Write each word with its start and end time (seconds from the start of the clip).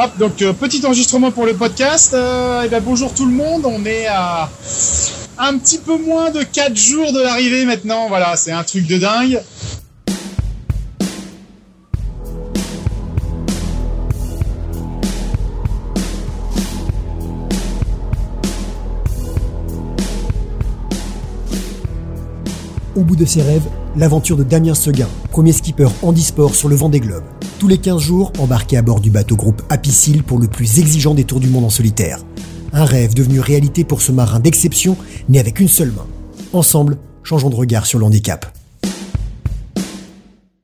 Hop, 0.00 0.16
donc 0.16 0.42
euh, 0.42 0.52
petit 0.52 0.86
enregistrement 0.86 1.32
pour 1.32 1.44
le 1.44 1.54
podcast. 1.54 2.14
Euh, 2.14 2.62
et 2.62 2.68
ben, 2.68 2.80
bonjour 2.80 3.12
tout 3.12 3.26
le 3.26 3.32
monde, 3.32 3.62
on 3.64 3.84
est 3.84 4.06
à 4.06 4.48
un 5.38 5.58
petit 5.58 5.78
peu 5.78 5.98
moins 5.98 6.30
de 6.30 6.44
4 6.44 6.76
jours 6.76 7.12
de 7.12 7.20
l'arrivée 7.20 7.64
maintenant. 7.64 8.06
Voilà, 8.06 8.36
c'est 8.36 8.52
un 8.52 8.62
truc 8.62 8.86
de 8.86 8.96
dingue. 8.96 9.42
Bout 23.08 23.16
de 23.16 23.24
ses 23.24 23.40
rêves, 23.40 23.66
l'aventure 23.96 24.36
de 24.36 24.44
Damien 24.44 24.74
Seguin, 24.74 25.08
premier 25.30 25.52
skipper 25.52 25.88
handisport 26.02 26.54
sur 26.54 26.68
le 26.68 26.76
vent 26.76 26.90
des 26.90 27.00
globes. 27.00 27.24
Tous 27.58 27.66
les 27.66 27.78
15 27.78 28.02
jours, 28.02 28.32
embarqué 28.38 28.76
à 28.76 28.82
bord 28.82 29.00
du 29.00 29.10
bateau 29.10 29.34
groupe 29.34 29.62
Apicil 29.70 30.22
pour 30.22 30.38
le 30.38 30.46
plus 30.46 30.78
exigeant 30.78 31.14
des 31.14 31.24
tours 31.24 31.40
du 31.40 31.48
monde 31.48 31.64
en 31.64 31.70
solitaire. 31.70 32.22
Un 32.74 32.84
rêve 32.84 33.14
devenu 33.14 33.40
réalité 33.40 33.82
pour 33.82 34.02
ce 34.02 34.12
marin 34.12 34.40
d'exception, 34.40 34.94
né 35.30 35.40
avec 35.40 35.58
une 35.58 35.68
seule 35.68 35.90
main. 35.90 36.06
Ensemble, 36.52 36.98
changeons 37.22 37.48
de 37.48 37.54
regard 37.54 37.86
sur 37.86 37.98
le 37.98 38.04
handicap. 38.04 38.54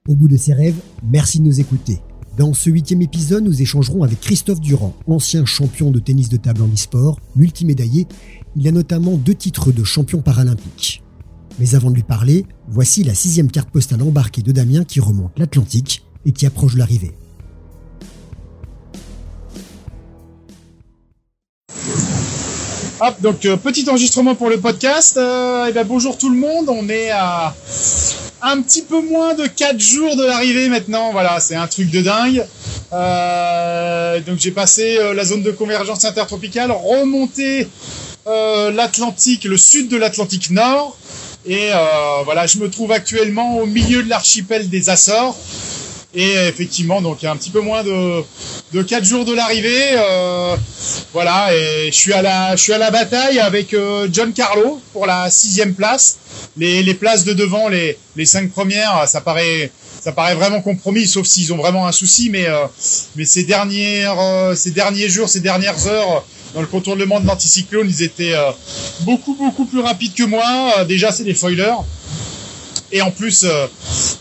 Au 0.06 0.14
bout 0.14 0.28
de 0.28 0.36
ses 0.36 0.52
rêves, 0.52 0.76
merci 1.02 1.40
de 1.40 1.44
nous 1.44 1.60
écouter. 1.60 2.00
Dans 2.36 2.52
ce 2.52 2.68
huitième 2.68 3.00
épisode, 3.00 3.44
nous 3.44 3.62
échangerons 3.62 4.02
avec 4.02 4.20
Christophe 4.20 4.60
Durand, 4.60 4.92
ancien 5.06 5.46
champion 5.46 5.90
de 5.90 5.98
tennis 5.98 6.28
de 6.28 6.36
table 6.36 6.60
handisport, 6.60 7.18
multimédaillé. 7.36 8.06
Il 8.54 8.68
a 8.68 8.72
notamment 8.72 9.16
deux 9.16 9.34
titres 9.34 9.72
de 9.72 9.82
champion 9.82 10.20
paralympique. 10.20 11.03
Mais 11.58 11.74
avant 11.76 11.90
de 11.90 11.94
lui 11.94 12.02
parler, 12.02 12.46
voici 12.68 13.04
la 13.04 13.14
sixième 13.14 13.50
carte 13.50 13.70
postale 13.70 14.02
embarquée 14.02 14.42
de 14.42 14.50
Damien 14.50 14.84
qui 14.84 14.98
remonte 15.00 15.38
l'Atlantique 15.38 16.04
et 16.26 16.32
qui 16.32 16.46
approche 16.46 16.74
l'arrivée. 16.76 17.12
Hop, 23.00 23.20
donc 23.20 23.44
euh, 23.44 23.56
petit 23.56 23.88
enregistrement 23.88 24.34
pour 24.34 24.48
le 24.48 24.58
podcast. 24.58 25.16
Euh, 25.16 25.66
et 25.66 25.72
ben, 25.72 25.84
bonjour 25.86 26.18
tout 26.18 26.30
le 26.30 26.36
monde, 26.36 26.68
on 26.68 26.88
est 26.88 27.10
à 27.10 27.54
un 28.42 28.60
petit 28.60 28.82
peu 28.82 29.00
moins 29.00 29.34
de 29.34 29.46
4 29.46 29.78
jours 29.78 30.16
de 30.16 30.24
l'arrivée 30.24 30.68
maintenant. 30.68 31.12
Voilà, 31.12 31.38
c'est 31.38 31.54
un 31.54 31.66
truc 31.66 31.90
de 31.90 32.00
dingue. 32.00 32.44
Euh, 32.92 34.20
donc 34.20 34.38
j'ai 34.38 34.50
passé 34.50 34.98
la 35.14 35.24
zone 35.24 35.42
de 35.42 35.50
convergence 35.50 36.04
intertropicale, 36.04 36.72
remonté 36.72 37.68
l'Atlantique, 38.26 39.44
le 39.44 39.56
sud 39.56 39.88
de 39.88 39.96
l'Atlantique 39.96 40.50
Nord. 40.50 40.96
Et 41.46 41.70
euh, 41.72 42.22
voilà, 42.24 42.46
je 42.46 42.58
me 42.58 42.70
trouve 42.70 42.92
actuellement 42.92 43.58
au 43.58 43.66
milieu 43.66 44.02
de 44.02 44.08
l'archipel 44.08 44.68
des 44.68 44.88
Açores. 44.88 45.36
Et 46.16 46.32
effectivement, 46.46 47.02
donc 47.02 47.22
il 47.22 47.24
y 47.24 47.28
a 47.28 47.32
un 47.32 47.36
petit 47.36 47.50
peu 47.50 47.60
moins 47.60 47.82
de, 47.82 48.22
de 48.72 48.82
4 48.82 49.04
jours 49.04 49.24
de 49.24 49.34
l'arrivée. 49.34 49.82
Euh, 49.96 50.56
voilà, 51.12 51.52
et 51.52 51.90
je 51.90 51.96
suis 51.96 52.12
à 52.12 52.22
la, 52.22 52.54
je 52.54 52.62
suis 52.62 52.72
à 52.72 52.78
la 52.78 52.92
bataille 52.92 53.40
avec 53.40 53.74
euh, 53.74 54.08
John 54.12 54.32
Carlo 54.32 54.80
pour 54.92 55.06
la 55.06 55.28
sixième 55.28 55.74
place. 55.74 56.18
Les, 56.56 56.84
les 56.84 56.94
places 56.94 57.24
de 57.24 57.32
devant, 57.32 57.68
les, 57.68 57.98
les 58.14 58.26
cinq 58.26 58.52
premières, 58.52 59.08
ça 59.08 59.20
paraît, 59.22 59.72
ça 60.00 60.12
paraît 60.12 60.36
vraiment 60.36 60.60
compromis, 60.60 61.08
sauf 61.08 61.26
s'ils 61.26 61.52
ont 61.52 61.56
vraiment 61.56 61.84
un 61.88 61.92
souci. 61.92 62.30
Mais, 62.30 62.46
euh, 62.46 62.66
mais 63.16 63.24
ces 63.24 63.42
dernières, 63.42 64.18
euh, 64.20 64.54
ces 64.54 64.70
derniers 64.70 65.08
jours, 65.08 65.28
ces 65.28 65.40
dernières 65.40 65.88
heures, 65.88 66.24
dans 66.54 66.60
le 66.60 66.66
contournement 66.66 67.20
de 67.20 67.26
l'anticyclone, 67.26 67.86
ils 67.88 68.02
étaient 68.02 68.34
euh, 68.34 68.50
beaucoup 69.00 69.34
beaucoup 69.34 69.64
plus 69.66 69.80
rapides 69.80 70.14
que 70.14 70.22
moi. 70.22 70.44
Euh, 70.78 70.84
déjà, 70.84 71.10
c'est 71.10 71.24
des 71.24 71.34
foilers. 71.34 71.74
Et 72.94 73.02
en 73.02 73.10
plus, 73.10 73.42
euh, 73.42 73.66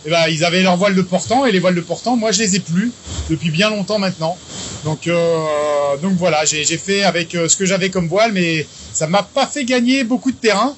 eh 0.03 0.09
ben, 0.09 0.23
ils 0.29 0.43
avaient 0.43 0.63
leurs 0.63 0.77
voiles 0.77 0.95
de 0.95 1.03
portant 1.03 1.45
et 1.45 1.51
les 1.51 1.59
voiles 1.59 1.75
de 1.75 1.81
portant, 1.81 2.15
moi 2.15 2.31
je 2.31 2.39
les 2.39 2.55
ai 2.55 2.59
plus 2.59 2.91
depuis 3.29 3.51
bien 3.51 3.69
longtemps 3.69 3.99
maintenant. 3.99 4.35
Donc, 4.83 5.05
euh, 5.05 5.95
donc 6.01 6.13
voilà, 6.13 6.43
j'ai 6.43 6.65
fait 6.65 7.03
avec 7.03 7.35
euh, 7.35 7.47
ce 7.47 7.55
que 7.55 7.67
j'avais 7.67 7.91
comme 7.91 8.07
voile, 8.07 8.31
mais 8.33 8.65
ça 8.91 9.05
m'a 9.05 9.21
pas 9.21 9.45
fait 9.45 9.63
gagner 9.63 10.03
beaucoup 10.03 10.31
de 10.31 10.37
terrain. 10.37 10.75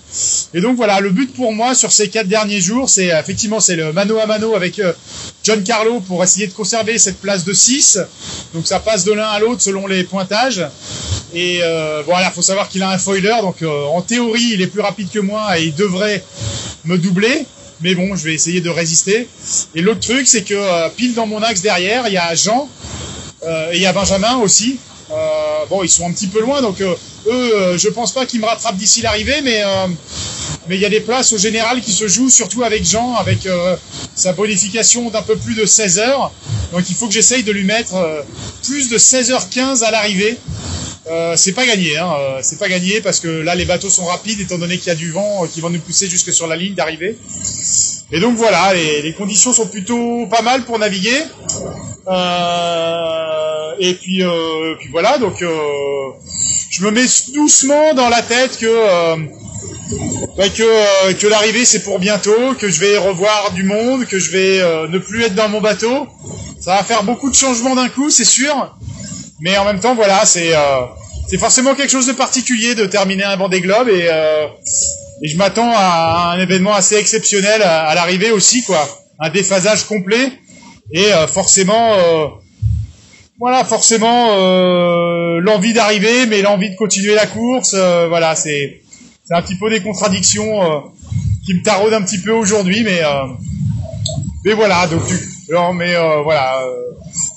Et 0.54 0.60
donc 0.60 0.76
voilà, 0.76 1.00
le 1.00 1.10
but 1.10 1.34
pour 1.34 1.54
moi 1.54 1.74
sur 1.74 1.94
ces 1.94 2.10
quatre 2.10 2.28
derniers 2.28 2.60
jours, 2.60 2.90
c'est 2.90 3.08
effectivement 3.08 3.62
c'est 3.62 3.78
le 3.78 3.94
mano 3.94 4.20
à 4.20 4.26
mano 4.26 4.56
avec 4.56 4.82
John 5.46 5.64
Carlo 5.64 6.02
pour 6.02 6.22
essayer 6.22 6.48
de 6.48 6.54
conserver 6.54 6.98
cette 6.98 7.22
place 7.22 7.46
de 7.46 7.54
6. 7.54 8.00
Donc 8.54 8.68
ça 8.68 8.82
passe 8.82 9.06
de 9.06 9.14
l'un 9.14 9.28
à 9.28 9.40
l'autre 9.40 9.62
selon 9.62 9.88
les 9.88 10.04
pointages. 10.04 10.68
Et 11.34 11.62
euh, 11.64 12.04
voilà, 12.06 12.30
faut 12.30 12.42
savoir 12.42 12.68
qu'il 12.68 12.84
a 12.84 12.90
un 12.90 12.98
foiler, 12.98 13.38
donc 13.42 13.64
en 13.64 14.02
théorie 14.02 14.52
il 14.52 14.62
est 14.62 14.68
plus 14.68 14.82
rapide 14.82 15.10
que 15.10 15.20
moi 15.20 15.58
et 15.58 15.64
il 15.64 15.76
devrait 15.76 16.22
me 16.84 16.98
doubler. 16.98 17.46
Mais 17.82 17.96
bon, 17.96 18.16
je 18.16 18.24
vais 18.24 18.34
essayer 18.34 18.62
de 18.62 18.70
résister. 18.70 19.28
Et 19.76 19.82
l'autre 19.82 20.00
truc, 20.00 20.28
c'est 20.28 20.44
que 20.44 20.54
euh, 20.54 20.90
pile 20.90 21.14
dans 21.14 21.28
mon 21.28 21.42
axe 21.42 21.62
derrière, 21.62 22.08
il 22.08 22.14
y 22.14 22.18
a 22.18 22.34
Jean 22.36 22.70
euh, 23.44 23.72
et 23.72 23.78
il 23.78 23.82
y 23.82 23.86
a 23.86 23.94
Benjamin 23.94 24.38
aussi. 24.38 24.80
Euh, 25.12 25.66
bon, 25.70 25.84
ils 25.84 25.90
sont 25.90 26.08
un 26.08 26.12
petit 26.12 26.28
peu 26.28 26.42
loin, 26.42 26.62
donc 26.62 26.82
eux, 26.82 26.98
je 27.78 27.90
pense 27.90 28.12
pas 28.12 28.26
qu'ils 28.26 28.40
me 28.40 28.46
rattrapent 28.46 28.78
d'ici 28.78 29.02
l'arrivée, 29.02 29.42
mais 29.44 29.62
mais 30.68 30.76
il 30.76 30.82
y 30.82 30.86
a 30.86 30.90
des 30.90 31.00
places 31.00 31.32
au 31.32 31.38
général 31.38 31.80
qui 31.82 31.92
se 31.92 32.08
jouent, 32.08 32.32
surtout 32.32 32.64
avec 32.64 32.84
Jean, 32.84 33.14
avec 33.16 33.48
sa 34.16 34.34
bonification 34.34 35.12
d'un 35.12 35.22
peu 35.22 35.36
plus 35.36 35.54
de 35.54 35.66
16 35.66 36.00
heures. 36.00 36.32
Donc 36.72 36.90
il 36.90 36.96
faut 36.96 37.08
que 37.08 37.14
j'essaye 37.14 37.44
de 37.44 37.52
lui 37.52 37.66
mettre 37.66 37.94
plus 38.64 38.90
de 38.90 38.98
16h15 38.98 39.84
à 39.84 39.92
l'arrivée. 39.92 40.40
Euh, 41.08 41.36
c'est 41.36 41.54
pas 41.54 41.68
gagné, 41.68 41.98
hein. 41.98 42.12
euh, 42.18 42.40
c'est 42.42 42.58
pas 42.58 42.68
gagné 42.68 43.00
parce 43.00 43.20
que 43.20 43.28
là 43.28 43.54
les 43.54 43.66
bateaux 43.66 43.92
sont 43.92 44.06
rapides 44.06 44.40
étant 44.40 44.58
donné 44.58 44.80
qu'il 44.80 44.88
y 44.88 44.92
a 44.92 44.96
du 44.96 45.12
vent 45.12 45.44
euh, 45.44 45.48
qui 45.48 45.62
va 45.62 45.70
nous 45.70 45.80
pousser 45.80 46.10
jusque 46.10 46.34
sur 46.34 46.48
la 46.48 46.56
ligne 46.56 46.74
d'arrivée. 46.74 47.16
Et 48.12 48.20
donc 48.20 48.36
voilà, 48.38 48.74
les, 48.74 49.14
conditions 49.14 49.54
sont 49.54 49.68
plutôt 49.68 50.26
pas 50.28 50.42
mal 50.42 50.64
pour 50.64 50.80
naviguer. 50.80 51.22
Et 53.80 53.94
puis, 53.96 54.24
voilà, 54.92 55.18
donc 55.18 55.44
je 56.70 56.86
me 56.86 56.92
mets 56.92 57.06
doucement 57.34 57.94
dans 57.96 58.10
la 58.10 58.22
tête 58.22 58.58
que 58.60 59.26
que, 60.38 61.28
l'arrivée 61.28 61.66
c'est 61.66 61.84
pour 61.84 61.98
bientôt, 61.98 62.54
que 62.60 62.70
je 62.70 62.80
vais 62.80 62.98
revoir 62.98 63.52
du 63.54 63.64
monde, 63.64 64.06
que 64.06 64.20
je 64.20 64.30
vais 64.30 64.88
ne 64.88 65.00
plus 65.00 65.24
être 65.24 65.36
dans 65.36 65.50
mon 65.50 65.62
bateau. 65.62 66.08
Ça 66.62 66.76
va 66.76 66.84
faire 66.84 67.04
beaucoup 67.04 67.30
de 67.30 67.36
changements 67.36 67.76
d'un 67.76 67.90
coup, 67.90 68.12
c'est 68.12 68.24
sûr. 68.24 68.76
Mais 69.42 69.58
en 69.58 69.66
même 69.66 69.80
temps, 69.80 69.96
voilà, 69.96 70.26
c'est 70.26 70.56
euh, 70.56 70.82
c'est 71.28 71.38
forcément 71.38 71.76
quelque 71.76 71.90
chose 71.92 72.08
de 72.08 72.14
particulier 72.14 72.76
de 72.76 72.86
terminer 72.86 73.24
un 73.24 73.36
Vendée 73.36 73.62
Globe 73.62 73.90
et 73.90 74.08
euh, 74.10 74.48
et 75.22 75.28
je 75.28 75.38
m'attends 75.38 75.72
à 75.74 76.34
un 76.36 76.40
événement 76.40 76.74
assez 76.74 76.96
exceptionnel 76.96 77.62
à, 77.62 77.94
l'arrivée 77.96 78.32
aussi, 78.32 78.64
quoi. 78.64 78.88
Un 79.20 79.30
déphasage 79.30 79.86
complet 79.86 80.32
et 80.92 81.14
euh, 81.14 81.26
forcément, 81.28 81.94
euh, 81.94 82.28
voilà, 83.40 83.64
forcément 83.64 84.28
euh, 84.32 85.40
l'envie 85.40 85.74
d'arriver, 85.74 86.26
mais 86.28 86.42
l'envie 86.42 86.70
de 86.70 86.76
continuer 86.76 87.16
la 87.16 87.26
course. 87.26 87.74
voilà, 88.10 88.36
c'est 88.36 88.82
c'est 89.24 89.34
un 89.36 89.42
petit 89.42 89.56
peu 89.58 89.70
des 89.70 89.82
contradictions 89.82 90.84
qui 91.46 91.56
me 91.56 91.64
taraudent 91.64 91.96
un 91.96 92.04
petit 92.04 92.20
peu 92.20 92.32
aujourd'hui, 92.32 92.84
mais 92.84 93.02
mais 94.46 94.54
voilà. 94.54 94.86
Donc, 94.88 95.02
tu- 95.08 95.20
mais 95.74 95.96
voilà, 96.24 96.62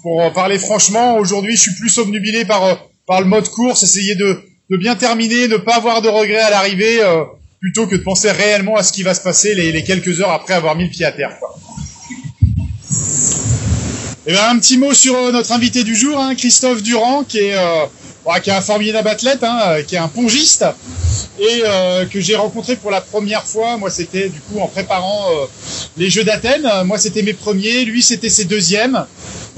pour 0.03 0.21
en 0.21 0.31
parler 0.31 0.59
franchement, 0.59 1.16
aujourd'hui, 1.16 1.56
je 1.56 1.62
suis 1.62 1.75
plus 1.75 1.99
obnubilé 1.99 2.44
par 2.44 2.65
euh, 2.65 2.75
par 3.06 3.21
le 3.21 3.27
mode 3.27 3.49
course, 3.49 3.83
essayer 3.83 4.15
de 4.15 4.41
de 4.71 4.77
bien 4.77 4.97
terminer, 4.97 5.49
ne 5.49 5.56
pas 5.56 5.77
avoir 5.77 6.03
de 6.03 6.09
regrets 6.09 6.41
à 6.41 6.50
l'arrivée, 6.50 7.03
euh, 7.03 7.25
plutôt 7.61 7.87
que 7.87 7.97
de 7.97 8.03
penser 8.03 8.31
réellement 8.31 8.77
à 8.77 8.83
ce 8.83 8.93
qui 8.93 9.03
va 9.03 9.15
se 9.15 9.21
passer 9.22 9.55
les, 9.55 9.72
les 9.72 9.83
quelques 9.83 10.21
heures 10.21 10.31
après 10.31 10.55
avoir 10.55 10.77
mis 10.77 10.84
le 10.84 10.91
pied 10.91 11.06
à 11.06 11.12
terre. 11.12 11.37
Quoi. 11.38 11.59
Eh 14.27 14.33
ben, 14.33 14.44
un 14.50 14.59
petit 14.59 14.77
mot 14.77 14.93
sur 14.93 15.17
euh, 15.17 15.33
notre 15.33 15.53
invité 15.53 15.84
du 15.84 15.97
jour, 15.97 16.21
hein, 16.21 16.34
Christophe 16.34 16.83
Durand, 16.83 17.25
qui 17.25 17.38
est, 17.38 17.56
euh, 17.56 17.87
ouais, 18.27 18.41
qui 18.43 18.50
est 18.50 18.53
un 18.53 18.61
formidable 18.61 19.09
athlète, 19.09 19.43
hein, 19.43 19.59
euh, 19.69 19.83
qui 19.83 19.94
est 19.94 19.99
un 19.99 20.09
pongiste, 20.09 20.67
et 21.41 21.62
euh, 21.65 22.05
que 22.05 22.21
j'ai 22.21 22.37
rencontré 22.37 22.77
pour 22.77 22.91
la 22.91 23.00
première 23.00 23.44
fois. 23.44 23.78
Moi, 23.78 23.88
c'était 23.88 24.28
du 24.28 24.41
coup 24.41 24.61
en 24.61 24.69
préparant 24.69 25.31
euh, 25.31 25.47
les 25.97 26.11
Jeux 26.11 26.25
d'Athènes. 26.25 26.67
Euh, 26.67 26.84
Moi, 26.84 26.99
c'était 26.99 27.22
mes 27.22 27.33
premiers, 27.33 27.87
lui, 27.87 28.03
c'était 28.03 28.28
ses 28.28 28.44
deuxièmes. 28.44 29.06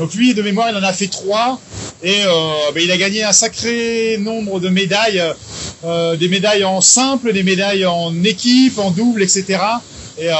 Donc 0.01 0.15
lui, 0.15 0.33
de 0.33 0.41
mémoire, 0.41 0.71
il 0.71 0.77
en 0.77 0.83
a 0.83 0.95
fait 0.95 1.09
trois, 1.09 1.61
et 2.03 2.23
euh, 2.25 2.31
ben, 2.75 2.83
il 2.83 2.91
a 2.91 2.97
gagné 2.97 3.23
un 3.23 3.35
sacré 3.35 4.17
nombre 4.19 4.59
de 4.59 4.71
médailles, 4.71 5.23
euh, 5.85 6.17
des 6.17 6.29
médailles 6.29 6.65
en 6.65 6.81
simple, 6.81 7.35
des 7.35 7.43
médailles 7.43 7.85
en 7.85 8.25
équipe, 8.25 8.79
en 8.79 8.93
double, 8.93 9.23
etc. 9.23 9.59
Et 10.17 10.31
euh, 10.31 10.33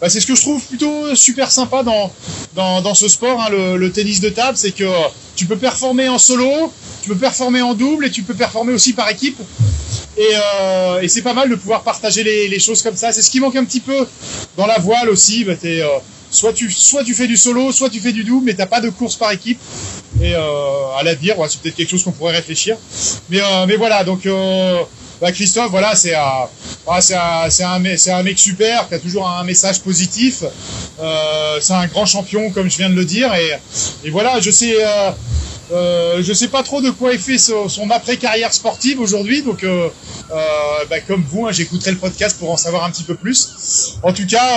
bah, 0.00 0.08
c'est 0.08 0.18
ce 0.18 0.26
que 0.26 0.34
je 0.34 0.40
trouve 0.40 0.60
plutôt 0.64 1.14
super 1.14 1.48
sympa 1.48 1.84
dans 1.84 2.12
dans, 2.56 2.82
dans 2.82 2.94
ce 2.94 3.06
sport, 3.06 3.40
hein, 3.40 3.50
le, 3.52 3.76
le 3.76 3.92
tennis 3.92 4.20
de 4.20 4.30
table, 4.30 4.56
c'est 4.56 4.72
que 4.72 4.90
tu 5.36 5.46
peux 5.46 5.56
performer 5.56 6.08
en 6.08 6.18
solo, 6.18 6.72
tu 7.02 7.08
peux 7.08 7.16
performer 7.16 7.62
en 7.62 7.74
double 7.74 8.06
et 8.06 8.10
tu 8.10 8.22
peux 8.24 8.34
performer 8.34 8.72
aussi 8.72 8.94
par 8.94 9.08
équipe. 9.10 9.38
Et, 10.18 10.26
euh, 10.34 11.00
et 11.02 11.08
c'est 11.08 11.22
pas 11.22 11.34
mal 11.34 11.48
de 11.48 11.54
pouvoir 11.54 11.84
partager 11.84 12.24
les, 12.24 12.48
les 12.48 12.58
choses 12.58 12.82
comme 12.82 12.96
ça. 12.96 13.12
C'est 13.12 13.22
ce 13.22 13.30
qui 13.30 13.38
manque 13.38 13.54
un 13.54 13.64
petit 13.64 13.78
peu 13.78 14.06
dans 14.56 14.66
la 14.66 14.78
voile 14.80 15.08
aussi. 15.08 15.46
T'es, 15.60 15.82
euh, 15.82 15.86
soit 16.30 16.52
tu 16.52 16.70
soit 16.70 17.04
tu 17.04 17.14
fais 17.14 17.26
du 17.26 17.36
solo, 17.36 17.72
soit 17.72 17.90
tu 17.90 18.00
fais 18.00 18.12
du 18.12 18.24
double, 18.24 18.46
mais 18.46 18.54
t'as 18.54 18.66
pas 18.66 18.80
de 18.80 18.90
course 18.90 19.16
par 19.16 19.32
équipe. 19.32 19.58
Et 20.22 20.34
euh, 20.34 20.98
à 20.98 21.02
l'avenir, 21.02 21.38
ouais, 21.38 21.48
c'est 21.48 21.60
peut-être 21.60 21.76
quelque 21.76 21.90
chose 21.90 22.04
qu'on 22.04 22.12
pourrait 22.12 22.34
réfléchir. 22.36 22.76
Mais 23.28 23.40
euh, 23.40 23.66
mais 23.66 23.76
voilà, 23.76 24.04
donc 24.04 24.26
euh, 24.26 24.78
bah, 25.20 25.32
Christophe, 25.32 25.70
voilà, 25.70 25.94
c'est 25.94 26.14
un, 26.14 26.48
ah, 26.86 27.00
c'est 27.00 27.14
un, 27.14 27.50
c'est 27.50 27.64
un, 27.64 27.78
mec- 28.22 28.38
super, 28.38 28.88
qui 28.88 28.94
a 28.94 28.98
toujours 28.98 29.28
un 29.28 29.44
message 29.44 29.80
positif. 29.80 30.44
Euh, 31.00 31.58
c'est 31.60 31.72
un 31.74 31.86
grand 31.86 32.06
champion, 32.06 32.50
comme 32.50 32.70
je 32.70 32.76
viens 32.78 32.90
de 32.90 32.94
le 32.94 33.04
dire, 33.04 33.34
et, 33.34 33.58
et 34.04 34.10
voilà, 34.10 34.40
je 34.40 34.50
sais, 34.50 34.74
euh, 34.78 35.10
Euh, 35.72 36.20
je 36.20 36.32
sais 36.34 36.48
pas 36.48 36.64
trop 36.64 36.80
de 36.82 36.90
quoi 36.90 37.12
il 37.12 37.20
fait 37.20 37.38
son, 37.38 37.88
après-carrière 37.90 38.52
sportive 38.52 38.98
aujourd'hui, 38.98 39.42
donc 39.42 39.62
euh, 39.62 39.88
euh, 40.32 40.84
bah, 40.90 41.00
comme 41.06 41.22
vous, 41.30 41.46
hein, 41.46 41.52
j'écouterai 41.52 41.92
le 41.92 41.98
podcast 41.98 42.36
pour 42.40 42.50
en 42.50 42.56
savoir 42.56 42.82
un 42.82 42.90
petit 42.90 43.04
peu 43.04 43.14
plus. 43.14 43.38
En 44.02 44.12
tout 44.12 44.26
cas, 44.26 44.50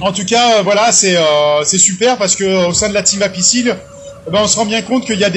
en 0.00 0.12
tout 0.12 0.24
cas, 0.24 0.62
voilà, 0.62 0.92
c'est 0.92 1.16
c'est 1.64 1.78
super 1.78 2.18
parce 2.18 2.36
que 2.36 2.68
au 2.68 2.72
sein 2.72 2.88
de 2.88 2.94
la 2.94 3.02
team 3.02 3.22
Apicil, 3.22 3.74
eh 4.26 4.30
ben, 4.30 4.40
on 4.42 4.46
se 4.46 4.56
rend 4.56 4.66
bien 4.66 4.82
compte 4.82 5.06
qu'il 5.06 5.18
y 5.18 5.24
a 5.24 5.30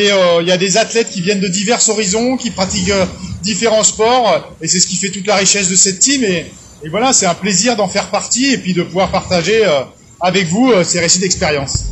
des 0.58 0.78
athlètes 0.78 1.12
qui 1.12 1.22
viennent 1.22 1.40
de 1.40 1.48
divers 1.48 1.88
horizons, 1.90 2.38
qui 2.38 2.52
pratiquent 2.52 2.94
différents 3.42 3.84
sports, 3.84 4.56
et 4.62 4.68
c'est 4.68 4.80
ce 4.80 4.88
qui 4.88 4.98
fait 4.98 5.12
toute 5.12 5.28
la 5.28 5.36
richesse 5.36 5.70
de 5.70 5.76
cette 5.76 6.00
team. 6.00 6.24
Et, 6.24 6.46
et 6.84 6.90
voilà, 6.90 7.14
c'est 7.14 7.26
un 7.26 7.36
plaisir 7.36 7.76
d'en 7.76 7.88
faire 7.88 8.10
partie 8.10 8.54
et 8.54 8.58
puis 8.58 8.74
de 8.74 8.84
pouvoir 8.84 9.10
partager 9.12 9.64
avec 10.22 10.48
vous 10.48 10.72
ces 10.84 11.00
récits 11.00 11.20
d'expérience. 11.20 11.86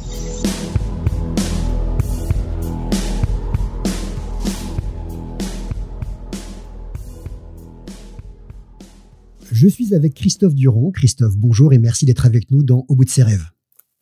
Je 9.59 9.68
suis 9.68 9.95
avec 9.95 10.13
Christophe 10.13 10.54
Durand. 10.54 10.92
Christophe, 10.92 11.36
bonjour 11.36 11.74
et 11.74 11.80
merci 11.80 12.06
d'être 12.06 12.27
avec 12.27 12.51
nous 12.51 12.62
dans 12.62 12.86
Au 12.89 12.95
bout 12.95 13.06
de 13.06 13.09
ses 13.09 13.24
rêves. 13.24 13.45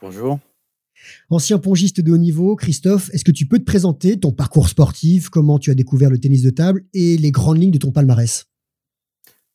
Bonjour. 0.01 0.37
Ancien 1.29 1.59
pongiste 1.59 2.01
de 2.01 2.11
haut 2.11 2.17
niveau, 2.17 2.57
Christophe, 2.57 3.09
est-ce 3.13 3.23
que 3.23 3.31
tu 3.31 3.45
peux 3.45 3.57
te 3.57 3.63
présenter 3.63 4.19
ton 4.19 4.33
parcours 4.33 4.67
sportif, 4.67 5.29
comment 5.29 5.57
tu 5.57 5.71
as 5.71 5.73
découvert 5.73 6.09
le 6.09 6.17
tennis 6.17 6.43
de 6.43 6.49
table 6.49 6.83
et 6.93 7.15
les 7.15 7.31
grandes 7.31 7.57
lignes 7.57 7.71
de 7.71 7.77
ton 7.77 7.93
palmarès? 7.93 8.47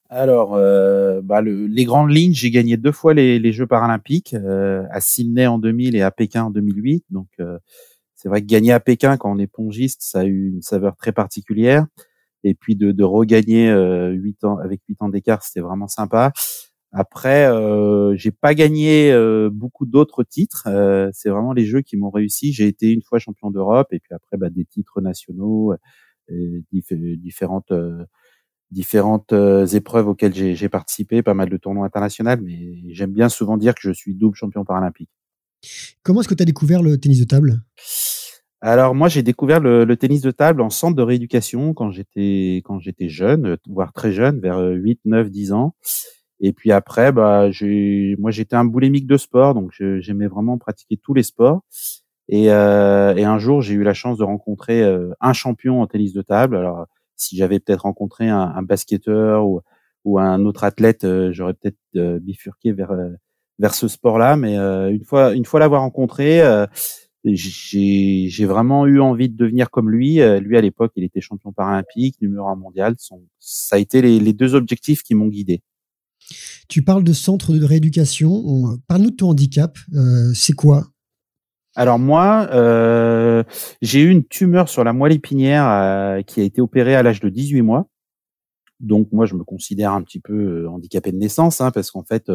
Alors, 0.08 0.54
euh, 0.54 1.20
bah, 1.22 1.42
les 1.42 1.84
grandes 1.84 2.10
lignes, 2.10 2.32
j'ai 2.32 2.50
gagné 2.50 2.78
deux 2.78 2.92
fois 2.92 3.12
les, 3.12 3.52
Jeux 3.52 3.66
paralympiques, 3.66 4.32
euh, 4.32 4.84
à 4.90 5.02
Sydney 5.02 5.46
en 5.46 5.58
2000 5.58 5.96
et 5.96 6.00
à 6.00 6.10
Pékin 6.10 6.44
en 6.44 6.50
2008. 6.50 7.04
Donc, 7.10 7.28
euh, 7.40 7.58
c'est 8.14 8.30
vrai 8.30 8.40
que 8.40 8.46
gagner 8.46 8.72
à 8.72 8.80
Pékin 8.80 9.18
quand 9.18 9.30
on 9.30 9.38
est 9.38 9.46
pongiste, 9.46 10.00
ça 10.00 10.20
a 10.20 10.24
eu 10.24 10.48
une 10.48 10.62
saveur 10.62 10.96
très 10.96 11.12
particulière 11.12 11.84
et 12.44 12.54
puis 12.54 12.76
de, 12.76 12.92
de 12.92 13.04
regagner 13.04 13.70
euh, 13.70 14.10
huit 14.10 14.44
ans 14.44 14.58
avec 14.58 14.80
huit 14.88 15.00
ans 15.00 15.08
d'écart, 15.08 15.42
c'était 15.42 15.60
vraiment 15.60 15.88
sympa. 15.88 16.32
Après, 16.92 17.46
euh, 17.46 18.16
j'ai 18.16 18.32
pas 18.32 18.54
gagné 18.54 19.12
euh, 19.12 19.48
beaucoup 19.52 19.86
d'autres 19.86 20.24
titres. 20.24 20.64
Euh, 20.66 21.08
c'est 21.12 21.28
vraiment 21.28 21.52
les 21.52 21.64
jeux 21.64 21.82
qui 21.82 21.96
m'ont 21.96 22.10
réussi. 22.10 22.52
J'ai 22.52 22.66
été 22.66 22.90
une 22.90 23.02
fois 23.02 23.20
champion 23.20 23.50
d'Europe 23.50 23.88
et 23.92 24.00
puis 24.00 24.12
après 24.12 24.36
bah, 24.36 24.50
des 24.50 24.64
titres 24.64 25.00
nationaux, 25.00 25.74
et 26.28 26.64
différentes 27.22 27.72
différentes 28.70 29.32
épreuves 29.72 30.08
auxquelles 30.08 30.34
j'ai 30.34 30.68
participé, 30.68 31.22
pas 31.22 31.34
mal 31.34 31.48
de 31.48 31.56
tournois 31.56 31.86
internationaux. 31.86 32.36
Mais 32.42 32.76
j'aime 32.88 33.12
bien 33.12 33.28
souvent 33.28 33.56
dire 33.56 33.74
que 33.74 33.80
je 33.82 33.92
suis 33.92 34.14
double 34.14 34.36
champion 34.36 34.64
paralympique. 34.64 35.10
Comment 36.02 36.20
est-ce 36.20 36.28
que 36.28 36.34
tu 36.34 36.42
as 36.42 36.46
découvert 36.46 36.82
le 36.82 36.98
tennis 36.98 37.20
de 37.20 37.24
table? 37.24 37.62
Alors 38.62 38.94
moi 38.94 39.08
j'ai 39.08 39.22
découvert 39.22 39.60
le, 39.60 39.96
tennis 39.96 40.20
de 40.20 40.30
table 40.30 40.60
en 40.60 40.70
centre 40.70 40.96
de 40.96 41.02
rééducation 41.02 41.72
quand 41.72 41.90
j'étais 41.90 42.62
quand 42.64 42.78
j'étais 42.78 43.08
jeune, 43.08 43.56
voire 43.66 43.92
très 43.92 44.12
jeune, 44.12 44.40
vers 44.40 44.58
8, 44.60 45.00
9, 45.04 45.30
10 45.30 45.52
ans. 45.52 45.74
Et 46.40 46.52
puis 46.52 46.72
après, 46.72 47.12
bah 47.12 47.50
j'ai 47.50 48.16
moi 48.18 48.30
j'étais 48.30 48.56
un 48.56 48.64
boulémique 48.64 49.06
de 49.06 49.16
sport, 49.16 49.54
donc 49.54 49.72
j'aimais 49.72 50.26
vraiment 50.26 50.58
pratiquer 50.58 50.96
tous 50.96 51.14
les 51.14 51.22
sports. 51.22 51.62
Et, 52.28 52.52
euh, 52.52 53.14
et 53.16 53.24
un 53.24 53.38
jour 53.38 53.60
j'ai 53.60 53.74
eu 53.74 53.82
la 53.82 53.94
chance 53.94 54.18
de 54.18 54.24
rencontrer 54.24 54.82
euh, 54.82 55.10
un 55.20 55.32
champion 55.32 55.82
en 55.82 55.86
tennis 55.86 56.12
de 56.12 56.22
table. 56.22 56.56
Alors 56.56 56.86
si 57.16 57.36
j'avais 57.36 57.60
peut-être 57.60 57.82
rencontré 57.82 58.28
un, 58.28 58.40
un, 58.40 58.62
basketteur 58.62 59.46
ou, 59.46 59.60
ou 60.04 60.18
un 60.18 60.44
autre 60.46 60.64
athlète, 60.64 61.04
euh, 61.04 61.32
j'aurais 61.32 61.54
peut-être 61.54 61.78
euh, 61.96 62.18
bifurqué 62.20 62.72
vers 62.72 62.92
vers 63.58 63.74
ce 63.74 63.88
sport-là. 63.88 64.36
Mais 64.36 64.56
une 64.56 65.04
fois 65.04 65.34
une 65.34 65.44
fois 65.44 65.60
l'avoir 65.60 65.82
rencontré 65.82 66.40
j'ai 67.24 68.46
vraiment 68.46 68.86
eu 68.86 69.00
envie 69.00 69.28
de 69.28 69.36
devenir 69.36 69.70
comme 69.70 69.90
lui. 69.90 70.20
Euh, 70.20 70.40
lui, 70.40 70.56
à 70.56 70.60
l'époque, 70.60 70.92
il 70.96 71.04
était 71.04 71.20
champion 71.20 71.52
paralympique, 71.52 72.16
numéro 72.20 72.48
un 72.48 72.56
mondial. 72.56 72.94
ça 73.38 73.76
a 73.76 73.78
été 73.78 74.00
les, 74.00 74.32
deux 74.32 74.54
objectifs 74.54 75.02
qui 75.02 75.14
m'ont 75.14 75.28
guidé. 75.28 75.62
Tu 76.68 76.82
parles 76.82 77.04
de 77.04 77.12
centre 77.12 77.52
de 77.52 77.64
rééducation. 77.64 78.78
Parle-nous 78.86 79.10
de 79.10 79.16
ton 79.16 79.30
handicap. 79.30 79.76
Euh, 79.94 80.32
c'est 80.34 80.52
quoi? 80.54 80.86
Alors 81.76 81.98
moi, 81.98 82.48
euh, 82.52 83.44
j'ai 83.80 84.00
eu 84.00 84.10
une 84.10 84.24
tumeur 84.24 84.68
sur 84.68 84.82
la 84.82 84.92
moelle 84.92 85.12
épinière 85.12 86.22
qui 86.26 86.40
a 86.40 86.44
été 86.44 86.60
opérée 86.60 86.96
à 86.96 87.02
l'âge 87.02 87.20
de 87.20 87.28
18 87.28 87.62
mois. 87.62 87.88
Donc 88.80 89.08
moi, 89.12 89.26
je 89.26 89.34
me 89.34 89.44
considère 89.44 89.92
un 89.92 90.02
petit 90.02 90.20
peu 90.20 90.66
handicapé 90.68 91.12
de 91.12 91.18
naissance, 91.18 91.60
hein, 91.60 91.70
parce 91.70 91.90
qu'en 91.90 92.02
fait, 92.02 92.30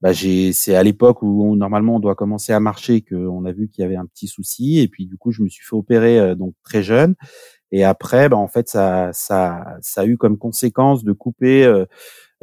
bah 0.00 0.12
c'est 0.14 0.74
à 0.76 0.82
l'époque 0.82 1.22
où 1.22 1.56
normalement 1.56 1.96
on 1.96 2.00
doit 2.00 2.14
commencer 2.14 2.52
à 2.52 2.60
marcher 2.60 3.02
qu'on 3.02 3.44
a 3.44 3.52
vu 3.52 3.68
qu'il 3.68 3.82
y 3.82 3.84
avait 3.84 3.96
un 3.96 4.06
petit 4.06 4.28
souci. 4.28 4.78
Et 4.78 4.88
puis 4.88 5.06
du 5.06 5.16
coup 5.16 5.32
je 5.32 5.42
me 5.42 5.48
suis 5.48 5.64
fait 5.64 5.74
opérer 5.76 6.18
euh, 6.18 6.34
donc 6.34 6.54
très 6.62 6.82
jeune. 6.82 7.14
Et 7.72 7.84
après 7.84 8.28
bah 8.28 8.36
en 8.36 8.48
fait 8.48 8.68
ça 8.68 9.10
ça 9.12 9.64
ça 9.80 10.02
a 10.02 10.06
eu 10.06 10.16
comme 10.16 10.38
conséquence 10.38 11.04
de 11.04 11.12
couper 11.12 11.64
euh, 11.64 11.84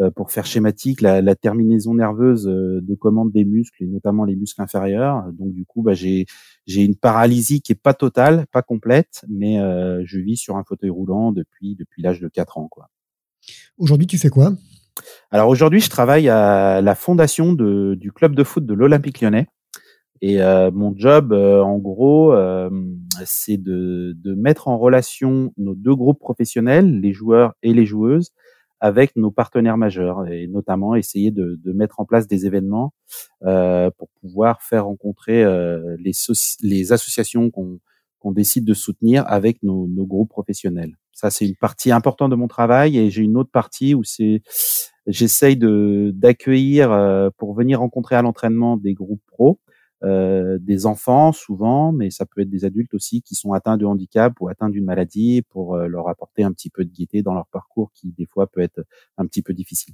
euh, 0.02 0.12
pour 0.12 0.32
faire 0.32 0.46
schématique 0.46 1.02
la, 1.02 1.22
la 1.22 1.36
terminaison 1.36 1.96
nerveuse 1.96 2.44
de 2.46 2.96
commande 2.96 3.32
des 3.32 3.46
muscles 3.46 3.84
et 3.84 3.88
notamment 3.88 4.26
les 4.26 4.36
muscles 4.36 4.62
inférieurs. 4.62 5.24
Donc 5.34 5.54
du 5.54 5.66
coup 5.66 5.82
bah 5.82 5.94
j'ai 5.94 6.26
une 6.68 6.96
paralysie 6.98 7.62
qui 7.62 7.72
est 7.72 7.82
pas 7.82 7.94
totale 7.94 8.48
pas 8.52 8.62
complète 8.64 9.24
mais 9.30 9.58
je 10.06 10.20
vis 10.20 10.38
sur 10.38 10.58
un 10.58 10.64
fauteuil 10.66 10.90
roulant 10.90 11.32
depuis 11.32 11.76
depuis 11.76 12.02
l'âge 12.02 12.20
de 12.20 12.28
4 12.28 12.58
ans 12.58 12.68
quoi. 12.70 12.90
Aujourd'hui 13.78 14.08
tu 14.08 14.18
fais 14.18 14.30
quoi? 14.30 14.54
Alors 15.32 15.50
aujourd'hui, 15.50 15.82
je 15.82 15.90
travaille 15.90 16.30
à 16.30 16.82
la 16.82 16.96
fondation 16.96 17.54
du 17.54 18.12
club 18.14 18.36
de 18.36 18.44
foot 18.44 18.66
de 18.66 18.74
l'Olympique 18.74 19.22
lyonnais. 19.22 19.48
Et 20.22 20.42
euh, 20.42 20.72
mon 20.72 20.94
job, 20.96 21.34
euh, 21.34 21.62
en 21.62 21.78
gros, 21.78 22.34
euh, 22.34 22.70
c'est 23.26 23.58
de, 23.58 24.16
mettre 24.36 24.68
en 24.68 24.78
relation 24.78 25.54
nos 25.58 25.76
deux 25.76 25.96
groupes 25.96 26.20
professionnels, 26.20 27.00
les 27.00 27.14
joueurs 27.14 27.54
et 27.64 27.74
les 27.74 27.86
joueuses, 27.86 28.32
avec 28.80 29.16
nos 29.16 29.32
partenaires 29.32 29.78
majeurs, 29.78 30.28
et 30.28 30.48
notamment 30.48 30.96
essayer 30.96 31.32
de, 31.32 31.60
mettre 31.74 32.00
en 32.00 32.06
place 32.06 32.28
des 32.28 32.46
événements 32.46 32.94
pour 33.42 34.10
pouvoir 34.22 34.62
faire 34.62 34.86
rencontrer 34.86 35.44
les, 35.98 36.12
les 36.62 36.92
associations 36.92 37.50
qu'on 37.50 38.32
décide 38.32 38.66
de 38.66 38.74
soutenir 38.74 39.24
avec 39.28 39.64
nos 39.64 40.06
groupes 40.06 40.30
professionnels. 40.30 40.96
Ça, 41.16 41.32
c'est 41.32 41.48
une 41.48 41.56
partie 41.56 41.92
importante 41.92 42.30
de 42.30 42.36
mon 42.36 42.48
travail, 42.48 42.98
et 43.00 43.10
j'ai 43.10 43.24
une 43.24 43.38
autre 43.38 43.52
partie 43.52 43.96
où 43.96 44.04
c'est 44.04 44.44
J'essaye 45.08 45.56
de 45.56 46.12
d'accueillir 46.16 46.92
euh, 46.92 47.30
pour 47.38 47.54
venir 47.54 47.80
rencontrer 47.80 48.16
à 48.16 48.24
l'entraînement 48.24 48.76
des 48.76 48.94
groupes 48.96 49.22
pro, 49.28 49.60
euh, 50.04 50.58
des 50.60 50.88
enfants 50.88 51.32
souvent, 51.32 51.92
mais 51.92 52.10
ça 52.10 52.26
peut 52.26 52.42
être 52.42 52.50
des 52.50 52.66
adultes 52.66 52.94
aussi 52.96 53.22
qui 53.22 53.36
sont 53.36 53.54
atteints 53.54 53.78
de 53.78 53.86
handicap 53.86 54.34
ou 54.40 54.48
atteints 54.48 54.70
d'une 54.70 54.86
maladie 54.86 55.44
pour 55.50 55.76
euh, 55.76 55.88
leur 55.88 56.10
apporter 56.10 56.44
un 56.44 56.52
petit 56.52 56.72
peu 56.72 56.84
de 56.86 56.92
gaieté 56.92 57.22
dans 57.22 57.36
leur 57.36 57.48
parcours 57.48 57.92
qui 57.94 58.14
des 58.14 58.26
fois 58.26 58.48
peut 58.48 58.62
être 58.62 58.82
un 59.18 59.28
petit 59.28 59.44
peu 59.44 59.54
difficile. 59.54 59.94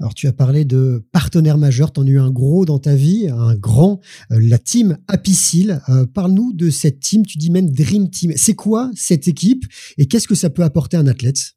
Alors 0.00 0.14
tu 0.14 0.28
as 0.28 0.32
parlé 0.32 0.64
de 0.64 1.04
partenaire 1.10 1.58
majeur, 1.58 1.92
tu 1.92 1.98
en 1.98 2.06
as 2.06 2.10
eu 2.10 2.20
un 2.20 2.30
gros 2.30 2.64
dans 2.64 2.78
ta 2.78 2.94
vie, 2.94 3.28
un 3.28 3.56
grand, 3.56 4.00
la 4.30 4.58
team 4.58 4.96
Apicil. 5.08 5.80
Parle-nous 6.14 6.52
de 6.52 6.70
cette 6.70 7.00
team, 7.00 7.26
tu 7.26 7.36
dis 7.36 7.50
même 7.50 7.68
Dream 7.68 8.08
Team. 8.08 8.32
C'est 8.36 8.54
quoi 8.54 8.92
cette 8.94 9.26
équipe 9.26 9.64
et 9.96 10.06
qu'est-ce 10.06 10.28
que 10.28 10.36
ça 10.36 10.50
peut 10.50 10.62
apporter 10.62 10.96
à 10.96 11.00
un 11.00 11.08
athlète? 11.08 11.54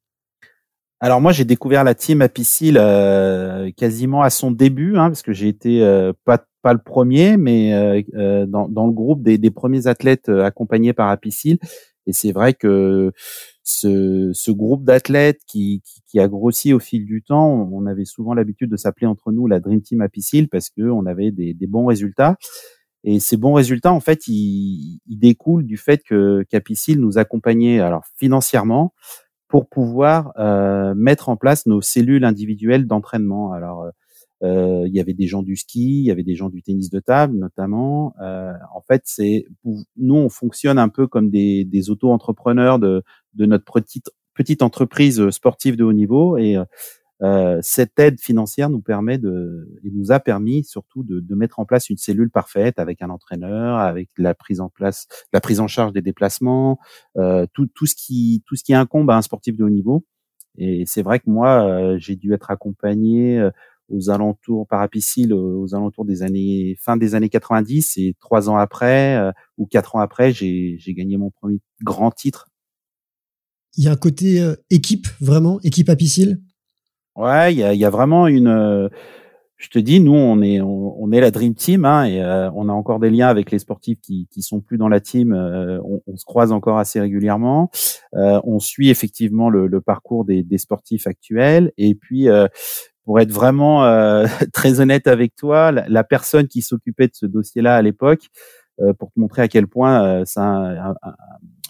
Alors 1.00 1.22
moi 1.22 1.32
j'ai 1.32 1.46
découvert 1.46 1.84
la 1.84 1.94
team 1.94 2.22
Apicil 2.22 2.78
euh, 2.80 3.70
quasiment 3.78 4.24
à 4.24 4.32
son 4.32 4.52
début, 4.52 4.98
hein, 4.98 5.10
parce 5.10 5.22
que 5.22 5.34
j'ai 5.34 5.48
été 5.48 5.84
euh, 5.84 6.14
pas 6.26 6.44
pas 6.64 6.74
le 6.74 6.80
premier, 6.80 7.38
mais 7.38 7.74
euh, 7.74 8.02
euh, 8.16 8.46
dans, 8.46 8.68
dans 8.70 8.86
le 8.86 8.94
groupe 8.94 9.24
des, 9.24 9.40
des 9.40 9.50
premiers 9.50 9.88
athlètes 9.88 10.30
accompagnés 10.30 10.94
par 10.94 11.10
Apicil. 11.10 11.58
Et 12.08 12.14
c'est 12.14 12.32
vrai 12.32 12.54
que 12.54 13.12
ce, 13.72 14.32
ce 14.34 14.52
groupe 14.52 14.84
d'athlètes 14.84 15.42
qui, 15.48 15.82
qui, 15.86 16.02
qui, 16.08 16.20
a 16.20 16.28
grossi 16.28 16.74
au 16.74 16.80
fil 16.80 17.06
du 17.06 17.22
temps, 17.22 17.70
on 17.72 17.86
avait 17.86 18.06
souvent 18.06 18.34
l'habitude 18.34 18.70
de 18.70 18.78
s'appeler 18.78 19.08
entre 19.08 19.32
nous 19.32 19.48
la 19.48 19.60
Dream 19.60 19.82
Team 19.82 20.02
Apicil 20.02 20.50
parce 20.50 20.70
que 20.70 20.84
on 20.84 21.06
avait 21.06 21.32
des, 21.32 21.54
des 21.54 21.68
bons 21.68 21.86
résultats. 21.86 22.38
Et 23.04 23.20
ces 23.20 23.38
bons 23.38 23.54
résultats, 23.54 23.94
en 23.94 24.00
fait, 24.00 24.28
ils, 24.28 25.00
ils 25.08 25.18
découlent 25.18 25.66
du 25.66 25.78
fait 25.78 26.04
que 26.04 26.44
qu'Apicil 26.50 27.00
nous 27.00 27.18
accompagnait 27.18 27.80
alors 27.80 28.04
financièrement, 28.18 28.94
pour 29.52 29.68
pouvoir 29.68 30.32
euh, 30.40 30.96
mettre 30.96 31.28
en 31.28 31.36
place 31.36 31.66
nos 31.66 31.82
cellules 31.82 32.24
individuelles 32.24 32.88
d'entraînement. 32.88 33.52
Alors, 33.52 33.86
euh, 34.44 34.86
il 34.88 34.96
y 34.96 35.00
avait 35.02 35.14
des 35.14 35.28
gens 35.28 35.44
du 35.44 35.58
ski, 35.58 36.00
il 36.00 36.06
y 36.06 36.12
avait 36.12 36.24
des 36.24 36.36
gens 36.36 36.50
du 36.50 36.64
tennis 36.64 36.90
de 36.90 37.00
table 37.02 37.38
notamment. 37.38 38.16
Euh, 38.22 38.54
en 38.74 38.82
fait, 38.82 39.02
c'est 39.06 39.46
nous 39.66 40.16
on 40.16 40.30
fonctionne 40.30 40.80
un 40.80 40.88
peu 40.88 41.06
comme 41.06 41.30
des, 41.30 41.66
des 41.66 41.90
auto-entrepreneurs 41.90 42.80
de, 42.80 43.04
de 43.34 43.46
notre 43.46 43.66
petite 43.66 44.10
petite 44.34 44.62
entreprise 44.62 45.30
sportive 45.30 45.76
de 45.76 45.84
haut 45.84 45.94
niveau 45.94 46.38
et 46.38 46.58
euh, 47.24 47.60
cette 47.62 48.00
aide 48.00 48.20
financière 48.20 48.70
nous 48.70 48.82
permet 48.82 49.20
de, 49.20 49.68
et 49.84 49.92
nous 49.92 50.12
a 50.12 50.20
permis 50.20 50.64
surtout 50.64 51.04
de, 51.04 51.20
de, 51.20 51.36
mettre 51.36 51.60
en 51.60 51.66
place 51.66 51.90
une 51.90 51.98
cellule 51.98 52.32
parfaite 52.32 52.80
avec 52.80 53.02
un 53.04 53.10
entraîneur, 53.10 53.78
avec 53.78 54.10
la 54.18 54.34
prise 54.34 54.60
en 54.60 54.70
place, 54.70 55.08
la 55.32 55.40
prise 55.40 55.60
en 55.60 55.68
charge 55.68 55.94
des 55.94 56.02
déplacements, 56.02 56.80
euh, 57.18 57.46
tout, 57.54 57.68
tout 57.68 57.86
ce 57.86 57.96
qui, 57.96 58.44
tout 58.48 58.56
ce 58.56 58.64
qui 58.64 58.74
incombe 58.74 59.10
à 59.12 59.18
un 59.18 59.22
sportif 59.22 59.56
de 59.56 59.64
haut 59.64 59.70
niveau. 59.70 60.04
Et 60.58 60.84
c'est 60.88 61.04
vrai 61.04 61.20
que 61.20 61.30
moi, 61.30 61.64
euh, 61.64 61.98
j'ai 62.00 62.16
dû 62.16 62.34
être 62.34 62.50
accompagné 62.50 63.42
aux 63.90 64.10
alentours 64.10 64.68
par 64.68 64.82
apicile 64.82 65.34
aux 65.34 65.76
alentours 65.76 66.06
des 66.06 66.24
années 66.24 66.76
fin 66.80 66.96
des 66.96 67.14
années 67.14 67.30
90 67.30 67.98
et 67.98 68.16
trois 68.22 68.50
ans 68.50 68.56
après 68.56 69.34
ou 69.58 69.66
quatre 69.66 69.98
ans 69.98 70.00
après 70.00 70.32
j'ai 70.32 70.80
gagné 70.88 71.18
mon 71.18 71.30
premier 71.30 71.60
grand 71.84 72.10
titre 72.10 72.48
il 73.78 73.84
y 73.84 73.88
a 73.88 73.92
un 73.92 73.96
côté 73.96 74.46
équipe 74.70 75.08
vraiment 75.20 75.60
équipe 75.62 75.90
apicile 75.90 76.42
ouais 77.16 77.54
il 77.54 77.60
y 77.60 77.64
a, 77.64 77.74
y 77.74 77.86
a 77.86 77.90
vraiment 77.90 78.28
une 78.28 78.90
je 79.62 79.70
te 79.70 79.78
dis, 79.78 80.00
nous, 80.00 80.16
on 80.16 80.42
est, 80.42 80.60
on, 80.60 81.12
est 81.12 81.22
la 81.22 81.30
Dream 81.30 81.54
Team, 81.54 81.86
hein, 81.86 82.06
et 82.06 82.20
euh, 82.20 82.50
on 82.56 82.68
a 82.68 82.74
encore 82.74 83.00
des 83.00 83.12
liens 83.12 83.28
avec 83.28 83.52
les 83.52 83.60
sportifs 83.60 84.00
qui, 84.02 84.28
qui 84.32 84.42
sont 84.42 84.60
plus 84.60 84.80
dans 84.80 84.90
la 84.90 85.00
team. 85.00 85.34
Euh, 85.34 85.80
on, 86.08 86.18
se 86.18 86.26
croise 86.26 86.52
encore 86.52 86.80
assez 86.80 87.00
régulièrement. 87.00 87.70
Euh, 88.16 88.42
on 88.44 88.60
suit 88.60 88.90
effectivement 88.90 89.52
le, 89.52 89.70
parcours 89.80 90.26
des, 90.26 90.42
des, 90.42 90.58
sportifs 90.58 91.06
actuels. 91.06 91.72
Et 91.78 91.94
puis, 91.94 92.28
pour 93.04 93.20
être 93.20 93.32
vraiment 93.32 93.84
très 94.54 94.80
honnête 94.80 95.06
avec 95.06 95.36
toi, 95.36 95.72
la, 95.72 96.04
personne 96.04 96.48
qui 96.48 96.64
s'occupait 96.64 97.08
de 97.08 97.14
ce 97.14 97.28
dossier-là 97.28 97.76
à 97.76 97.82
l'époque, 97.84 98.30
pour 98.98 99.12
te 99.12 99.20
montrer 99.20 99.44
à 99.44 99.48
quel 99.48 99.68
point 99.68 100.26
ça 100.26 100.44
a 100.44 100.96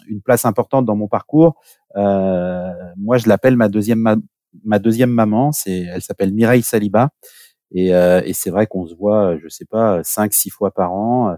une 0.08 0.20
place 0.20 0.44
importante 0.44 0.84
dans 0.86 0.96
mon 0.96 1.08
parcours, 1.08 1.60
moi, 1.94 3.18
je 3.18 3.28
l'appelle 3.28 3.56
ma 3.56 3.68
deuxième 3.68 4.22
ma, 4.64 4.78
deuxième 4.78 5.10
maman. 5.10 5.52
C'est, 5.52 5.80
elle 5.80 6.02
s'appelle 6.02 6.32
Mireille 6.32 6.62
Saliba. 6.62 7.10
Et, 7.74 7.94
euh, 7.94 8.20
et 8.24 8.34
c'est 8.34 8.50
vrai 8.50 8.66
qu'on 8.66 8.86
se 8.86 8.94
voit, 8.94 9.38
je 9.42 9.48
sais 9.48 9.64
pas, 9.64 10.02
cinq, 10.04 10.34
six 10.34 10.50
fois 10.50 10.72
par 10.72 10.92
an, 10.92 11.36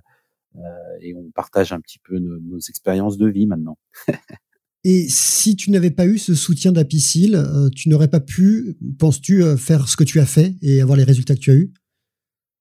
euh, 0.56 0.60
et 1.00 1.14
on 1.14 1.30
partage 1.30 1.72
un 1.72 1.80
petit 1.80 1.98
peu 1.98 2.18
nos, 2.18 2.58
expériences 2.58 3.18
de 3.18 3.28
vie 3.28 3.46
maintenant. 3.46 3.78
et 4.84 5.06
si 5.08 5.54
tu 5.54 5.70
n'avais 5.70 5.92
pas 5.92 6.06
eu 6.06 6.18
ce 6.18 6.34
soutien 6.34 6.72
d'Apicil, 6.72 7.36
euh, 7.36 7.68
tu 7.74 7.88
n'aurais 7.88 8.08
pas 8.08 8.20
pu, 8.20 8.76
penses-tu, 8.98 9.44
faire 9.56 9.88
ce 9.88 9.96
que 9.96 10.04
tu 10.04 10.18
as 10.18 10.26
fait 10.26 10.54
et 10.60 10.80
avoir 10.82 10.96
les 10.96 11.04
résultats 11.04 11.34
que 11.34 11.40
tu 11.40 11.50
as 11.52 11.54
eus? 11.54 11.72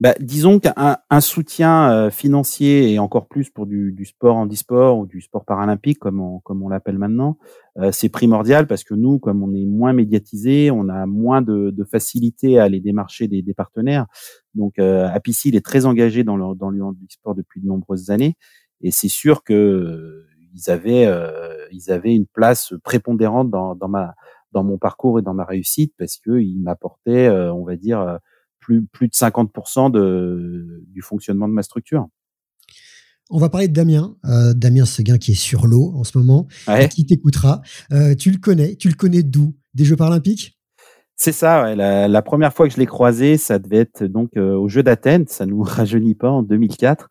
Bah, 0.03 0.15
disons 0.19 0.59
qu'un 0.59 0.97
un 1.09 1.21
soutien 1.21 1.89
euh, 1.89 2.09
financier 2.09 2.91
et 2.91 2.99
encore 2.99 3.29
plus 3.29 3.49
pour 3.49 3.65
du, 3.65 3.93
du 3.93 4.03
sport 4.03 4.35
handisport 4.35 4.97
ou 4.97 5.05
du 5.05 5.21
sport 5.21 5.45
paralympique 5.45 5.97
comme 5.97 6.19
on, 6.19 6.39
comme 6.39 6.61
on 6.61 6.67
l'appelle 6.67 6.97
maintenant, 6.97 7.37
euh, 7.77 7.89
c'est 7.93 8.09
primordial 8.09 8.67
parce 8.67 8.83
que 8.83 8.95
nous, 8.95 9.17
comme 9.17 9.41
on 9.43 9.55
est 9.55 9.63
moins 9.63 9.93
médiatisé, 9.93 10.71
on 10.71 10.89
a 10.89 11.05
moins 11.05 11.41
de, 11.41 11.69
de 11.69 11.83
facilité 11.85 12.59
à 12.59 12.65
aller 12.65 12.81
démarcher 12.81 13.29
des, 13.29 13.41
des 13.41 13.53
partenaires. 13.53 14.07
Donc, 14.55 14.77
euh, 14.77 15.07
Apicil 15.07 15.55
est 15.55 15.65
très 15.65 15.85
engagé 15.85 16.25
dans 16.25 16.35
le, 16.35 16.53
dans 16.53 16.69
le 16.69 16.83
handisport 16.83 17.33
depuis 17.33 17.61
de 17.61 17.67
nombreuses 17.67 18.09
années 18.09 18.35
et 18.81 18.91
c'est 18.91 19.07
sûr 19.07 19.41
que 19.45 19.53
euh, 19.53 20.27
ils 20.53 20.69
avaient, 20.69 21.09
ils 21.71 21.91
avaient 21.91 22.13
une 22.13 22.27
place 22.27 22.73
prépondérante 22.83 23.49
dans, 23.49 23.73
dans 23.73 23.87
ma 23.87 24.15
dans 24.51 24.65
mon 24.65 24.77
parcours 24.77 25.17
et 25.17 25.21
dans 25.21 25.33
ma 25.33 25.45
réussite 25.45 25.93
parce 25.97 26.17
que 26.17 26.41
ils 26.41 26.61
m'apportaient, 26.61 27.29
on 27.29 27.63
va 27.63 27.75
dire 27.75 28.19
plus, 28.63 28.85
plus 28.85 29.07
de 29.07 29.13
50% 29.13 29.91
de, 29.91 30.83
du 30.87 31.01
fonctionnement 31.01 31.47
de 31.47 31.53
ma 31.53 31.63
structure. 31.63 32.07
On 33.29 33.37
va 33.37 33.49
parler 33.49 33.67
de 33.67 33.73
Damien. 33.73 34.15
Euh, 34.25 34.53
Damien 34.53 34.85
Seguin 34.85 35.17
qui 35.17 35.31
est 35.31 35.35
sur 35.35 35.67
l'eau 35.67 35.93
en 35.95 36.03
ce 36.03 36.17
moment, 36.17 36.47
qui 36.89 37.05
t'écoutera. 37.05 37.61
Euh, 37.91 38.15
tu 38.15 38.31
le 38.31 38.37
connais, 38.37 38.75
tu 38.75 38.89
le 38.89 38.95
connais 38.95 39.23
d'où? 39.23 39.55
Des 39.73 39.85
Jeux 39.85 39.95
paralympiques? 39.95 40.59
C'est 41.15 41.31
ça. 41.31 41.75
La, 41.75 42.21
première 42.21 42.53
fois 42.53 42.67
que 42.67 42.73
je 42.73 42.79
l'ai 42.79 42.85
croisé, 42.85 43.37
ça 43.37 43.59
devait 43.59 43.77
être 43.77 44.03
donc 44.03 44.31
euh, 44.35 44.55
aux 44.55 44.67
Jeux 44.67 44.83
d'Athènes. 44.83 45.25
Ça 45.27 45.45
nous 45.45 45.61
rajeunit 45.63 46.15
pas 46.15 46.29
en 46.29 46.43
2004. 46.43 47.09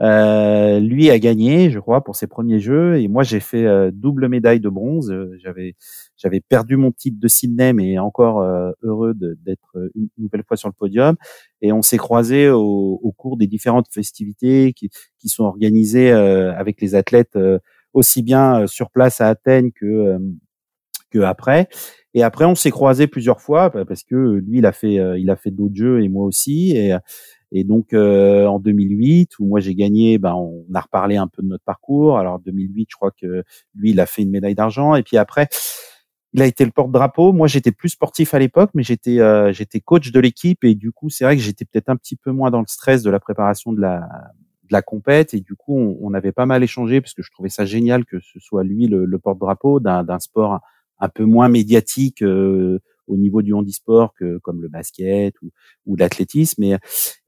Euh, 0.00 0.80
lui 0.80 1.10
a 1.10 1.18
gagné, 1.18 1.70
je 1.70 1.78
crois, 1.78 2.02
pour 2.02 2.16
ses 2.16 2.26
premiers 2.26 2.58
jeux, 2.58 2.98
et 3.00 3.06
moi 3.06 3.22
j'ai 3.22 3.40
fait 3.40 3.64
euh, 3.64 3.90
double 3.92 4.28
médaille 4.28 4.60
de 4.60 4.68
bronze. 4.68 5.10
Euh, 5.10 5.36
j'avais 5.38 5.76
j'avais 6.24 6.40
perdu 6.40 6.76
mon 6.76 6.90
titre 6.90 7.18
de 7.20 7.28
Sydney, 7.28 7.72
mais 7.72 7.98
encore 7.98 8.42
heureux 8.82 9.14
d'être 9.14 9.76
une 9.94 10.08
nouvelle 10.18 10.42
fois 10.42 10.56
sur 10.56 10.68
le 10.68 10.74
podium. 10.74 11.16
Et 11.60 11.70
on 11.70 11.82
s'est 11.82 11.98
croisés 11.98 12.48
au, 12.48 12.98
au, 13.02 13.12
cours 13.12 13.36
des 13.36 13.46
différentes 13.46 13.86
festivités 13.92 14.72
qui, 14.72 14.90
qui 15.18 15.28
sont 15.28 15.44
organisées 15.44 16.10
avec 16.10 16.80
les 16.80 16.94
athlètes 16.94 17.38
aussi 17.92 18.22
bien 18.22 18.66
sur 18.66 18.90
place 18.90 19.20
à 19.20 19.28
Athènes 19.28 19.70
que 19.70 20.18
que 21.10 21.20
après. 21.20 21.68
Et 22.14 22.22
après, 22.22 22.44
on 22.44 22.54
s'est 22.54 22.70
croisés 22.70 23.06
plusieurs 23.06 23.40
fois 23.40 23.70
parce 23.70 24.02
que 24.02 24.14
lui, 24.14 24.58
il 24.58 24.66
a 24.66 24.72
fait, 24.72 24.94
il 25.20 25.30
a 25.30 25.36
fait 25.36 25.50
d'autres 25.50 25.76
jeux 25.76 26.02
et 26.02 26.08
moi 26.08 26.24
aussi. 26.24 26.76
Et, 26.76 26.94
et 27.56 27.62
donc 27.62 27.92
euh, 27.92 28.46
en 28.46 28.58
2008, 28.58 29.38
où 29.38 29.46
moi 29.46 29.60
j'ai 29.60 29.76
gagné, 29.76 30.18
ben 30.18 30.34
on 30.34 30.66
a 30.74 30.80
reparlé 30.80 31.16
un 31.16 31.28
peu 31.28 31.40
de 31.40 31.46
notre 31.46 31.62
parcours. 31.62 32.18
Alors 32.18 32.40
2008, 32.40 32.88
je 32.90 32.96
crois 32.96 33.12
que 33.12 33.44
lui, 33.76 33.90
il 33.90 34.00
a 34.00 34.06
fait 34.06 34.22
une 34.22 34.30
médaille 34.30 34.56
d'argent. 34.56 34.96
Et 34.96 35.04
puis 35.04 35.16
après, 35.16 35.48
il 36.34 36.42
a 36.42 36.46
été 36.46 36.64
le 36.64 36.70
porte-drapeau. 36.70 37.32
Moi, 37.32 37.46
j'étais 37.46 37.72
plus 37.72 37.90
sportif 37.90 38.34
à 38.34 38.38
l'époque, 38.38 38.70
mais 38.74 38.82
j'étais 38.82 39.20
euh, 39.20 39.52
j'étais 39.52 39.80
coach 39.80 40.12
de 40.12 40.20
l'équipe 40.20 40.62
et 40.64 40.74
du 40.74 40.92
coup, 40.92 41.08
c'est 41.08 41.24
vrai 41.24 41.36
que 41.36 41.42
j'étais 41.42 41.64
peut-être 41.64 41.88
un 41.88 41.96
petit 41.96 42.16
peu 42.16 42.32
moins 42.32 42.50
dans 42.50 42.60
le 42.60 42.66
stress 42.66 43.02
de 43.02 43.10
la 43.10 43.20
préparation 43.20 43.72
de 43.72 43.80
la 43.80 44.00
de 44.00 44.72
la 44.72 44.82
compète 44.82 45.34
et 45.34 45.40
du 45.40 45.54
coup, 45.54 45.76
on, 46.00 46.14
avait 46.14 46.32
pas 46.32 46.46
mal 46.46 46.62
échangé 46.62 47.00
parce 47.00 47.12
que 47.12 47.22
je 47.22 47.30
trouvais 47.30 47.50
ça 47.50 47.66
génial 47.66 48.04
que 48.06 48.18
ce 48.20 48.40
soit 48.40 48.64
lui 48.64 48.86
le, 48.86 49.04
le 49.04 49.18
porte-drapeau 49.18 49.78
d'un 49.78 50.18
sport 50.18 50.60
un 50.98 51.08
peu 51.08 51.24
moins 51.24 51.48
médiatique. 51.48 52.22
Euh, 52.22 52.80
au 53.06 53.16
niveau 53.16 53.42
du 53.42 53.52
handisport 53.52 54.14
que 54.14 54.38
comme 54.38 54.62
le 54.62 54.68
basket 54.68 55.34
ou, 55.42 55.50
ou 55.86 55.96
l'athlétisme. 55.96 56.62
Et, 56.62 56.76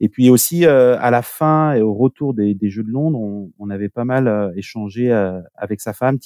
et 0.01 0.09
puis 0.09 0.31
aussi 0.31 0.67
euh, 0.67 0.99
à 1.01 1.11
la 1.11 1.23
fin 1.23 1.75
et 1.75 1.83
au 1.83 1.95
retour 1.95 2.35
des, 2.35 2.55
des 2.55 2.71
Jeux 2.71 2.83
de 2.83 2.91
Londres, 2.91 3.19
on, 3.19 3.53
on 3.59 3.71
avait 3.71 3.89
pas 3.89 4.05
mal 4.05 4.29
euh, 4.29 4.53
échangé 4.57 5.13
euh, 5.13 5.41
avec 5.55 5.81
sa 5.81 5.93
femme 5.93 6.19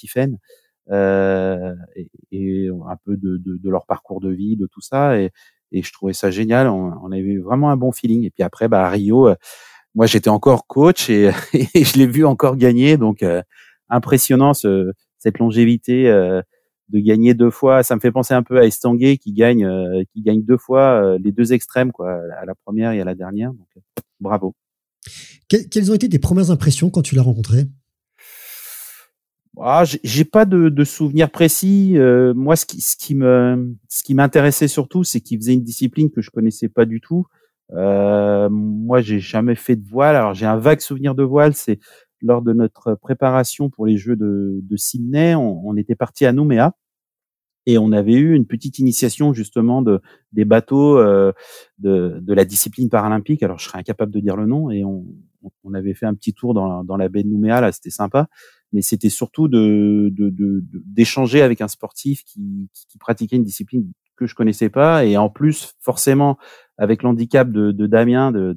Tiffen 0.91 1.77
et, 1.97 2.11
et, 2.33 2.69
un 2.69 2.97
peu 3.05 3.17
de, 3.17 3.37
de, 3.37 3.57
de, 3.57 3.71
leur 3.71 3.87
parcours 3.87 4.21
de 4.21 4.31
vie, 4.31 4.57
de 4.57 4.67
tout 4.67 4.81
ça. 4.81 5.19
Et, 5.19 5.31
et 5.73 5.83
je 5.83 5.93
trouvais 5.93 6.13
ça 6.13 6.31
génial. 6.31 6.69
On, 6.69 6.93
on, 7.03 7.13
avait 7.13 7.39
vraiment 7.39 7.71
un 7.71 7.77
bon 7.77 7.93
feeling. 7.93 8.25
Et 8.25 8.31
puis 8.31 8.43
après, 8.43 8.69
bah, 8.69 8.87
à 8.87 8.91
Rio, 8.91 9.31
moi 9.95 10.07
j'étais 10.07 10.31
encore 10.31 10.67
coach 10.67 11.11
et, 11.11 11.31
et 11.75 11.85
je 11.85 11.99
l'ai 11.99 12.07
vu 12.07 12.25
encore 12.25 12.57
gagner. 12.57 12.97
Donc 12.97 13.25
impressionnant 13.89 14.55
ce, 14.55 14.93
cette 15.19 15.39
longévité 15.39 16.09
de 16.91 16.99
gagner 16.99 17.35
deux 17.35 17.51
fois. 17.51 17.83
Ça 17.83 17.95
me 17.95 18.01
fait 18.01 18.13
penser 18.13 18.35
un 18.35 18.43
peu 18.43 18.59
à 18.59 18.67
Estanguet 18.67 19.17
qui 19.17 19.33
gagne, 19.33 19.65
euh, 19.65 20.03
qui 20.13 20.23
gagne 20.23 20.43
deux 20.43 20.59
fois 20.59 21.03
euh, 21.03 21.19
les 21.23 21.33
deux 21.33 21.53
extrêmes, 21.53 21.93
quoi, 21.93 22.21
à 22.39 22.45
la 22.45 22.55
première 22.55 22.93
et 22.93 23.01
à 23.01 23.05
la 23.05 23.15
dernière. 23.15 23.51
Euh, 23.51 23.81
bravo. 24.21 24.55
quelles 25.49 25.91
ont 25.91 25.95
été 25.95 26.09
tes 26.09 26.19
premières 26.19 26.51
impressions 26.51 26.91
quand 26.91 27.03
tu 27.03 27.15
l'as 27.15 27.23
rencontré? 27.23 27.67
Ah, 29.63 29.85
j'ai 29.85 30.25
pas 30.25 30.45
de, 30.45 30.69
de 30.69 30.85
souvenirs 30.85 31.31
précis. 31.31 31.97
moi, 32.35 32.57
ce 32.57 32.67
qui, 32.67 32.81
ce 32.81 32.97
qui 32.97 33.15
me, 33.15 33.75
ce 33.89 34.03
qui 34.03 34.15
m'intéressait 34.15 34.69
surtout, 34.69 35.05
c'est 35.05 35.21
qu'il 35.21 35.39
faisait 35.39 35.55
une 35.55 35.63
discipline 35.63 36.11
que 36.11 36.21
je 36.21 36.31
connaissais 36.31 36.69
pas 36.69 36.85
du 36.85 37.01
tout. 37.01 37.27
Euh, 37.73 38.49
moi, 38.51 39.01
j'ai 39.01 39.21
jamais 39.21 39.55
fait 39.55 39.77
de 39.77 39.87
voile. 39.87 40.17
Alors, 40.17 40.35
j'ai 40.35 40.47
un 40.47 40.57
vague 40.57 40.81
souvenir 40.81 41.15
de 41.15 41.23
voile. 41.23 41.55
C'est 41.55 41.79
lors 42.21 42.43
de 42.43 42.53
notre 42.53 42.95
préparation 42.95 43.71
pour 43.71 43.87
les 43.87 43.97
Jeux 43.97 44.17
de, 44.17 44.61
de 44.63 44.77
Sydney, 44.77 45.35
on, 45.35 45.67
on 45.67 45.77
était 45.77 45.95
parti 45.95 46.27
à 46.27 46.33
Nouméa 46.33 46.75
et 47.67 47.79
on 47.79 47.93
avait 47.93 48.15
eu 48.15 48.35
une 48.35 48.47
petite 48.47 48.79
initiation 48.79 49.33
justement 49.33 49.81
de 49.81 50.01
des 50.33 50.45
bateaux 50.45 50.99
euh, 50.99 51.33
de, 51.79 52.19
de 52.21 52.35
la 52.35 52.45
discipline 52.45 52.91
paralympique. 52.91 53.43
Alors 53.43 53.59
je 53.59 53.65
serais 53.65 53.79
incapable 53.79 54.13
de 54.13 54.21
dire 54.21 54.37
le 54.37 54.45
nom 54.45 54.71
et 54.71 54.85
on, 54.85 55.07
on 55.65 55.75
avait 55.75 55.95
fait 55.95 56.07
un 56.07 56.15
petit 56.15 56.35
tour 56.35 56.55
dans, 56.55 56.85
dans 56.85 56.97
la 56.97 57.09
baie 57.09 57.23
de 57.23 57.29
Nouméa 57.29 57.61
là, 57.61 57.73
c'était 57.73 57.91
sympa. 57.91 58.29
Mais 58.73 58.83
c'était 58.83 59.09
surtout 59.09 59.49
de 59.49 60.13
d'échanger 60.87 61.39
de, 61.41 61.45
avec 61.45 61.61
un 61.61 61.69
sportif 61.69 62.23
qui, 62.25 62.69
qui, 62.73 62.99
pratiquait 62.99 63.37
une 63.37 63.43
discipline 63.43 63.91
que 64.17 64.27
je 64.27 64.35
connaissais 64.35 64.69
pas 64.69 65.05
et 65.05 65.17
en 65.17 65.29
plus 65.29 65.75
forcément 65.81 66.39
avec 66.79 67.03
l'handicap 67.03 67.51
de, 67.51 67.73
de 67.73 67.87
Damien 67.87 68.31
de, 68.31 68.57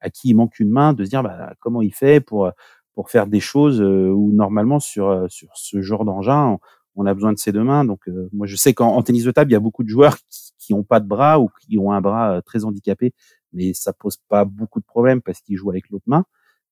à 0.00 0.10
qui 0.10 0.30
il 0.30 0.34
manque 0.34 0.58
une 0.58 0.70
main, 0.70 0.92
de 0.92 1.04
se 1.04 1.10
dire 1.10 1.22
bah, 1.22 1.54
comment 1.60 1.82
il 1.82 1.94
fait 1.94 2.20
pour 2.20 2.50
pour 2.94 3.10
faire 3.10 3.26
des 3.26 3.40
choses 3.40 3.80
euh, 3.80 4.10
où 4.10 4.32
normalement 4.32 4.80
sur 4.80 5.08
euh, 5.08 5.26
sur 5.28 5.48
ce 5.54 5.80
genre 5.80 6.04
d'engin 6.04 6.58
on, 6.96 7.06
a 7.06 7.14
besoin 7.14 7.32
de 7.32 7.38
ses 7.38 7.52
deux 7.52 7.62
mains. 7.62 7.84
Donc 7.84 8.08
euh, 8.08 8.28
moi 8.32 8.46
je 8.46 8.56
sais 8.56 8.74
qu'en 8.74 9.00
tennis 9.02 9.24
de 9.24 9.30
table 9.30 9.50
il 9.50 9.54
y 9.54 9.56
a 9.56 9.60
beaucoup 9.60 9.84
de 9.84 9.88
joueurs 9.88 10.18
qui 10.58 10.74
n'ont 10.74 10.82
pas 10.82 11.00
de 11.00 11.06
bras 11.06 11.40
ou 11.40 11.48
qui 11.62 11.78
ont 11.78 11.92
un 11.92 12.00
bras 12.00 12.42
très 12.42 12.64
handicapé, 12.64 13.14
mais 13.52 13.74
ça 13.74 13.92
pose 13.92 14.16
pas 14.28 14.44
beaucoup 14.44 14.80
de 14.80 14.84
problèmes 14.84 15.22
parce 15.22 15.40
qu'ils 15.40 15.56
jouent 15.56 15.70
avec 15.70 15.88
l'autre 15.90 16.04
main. 16.06 16.24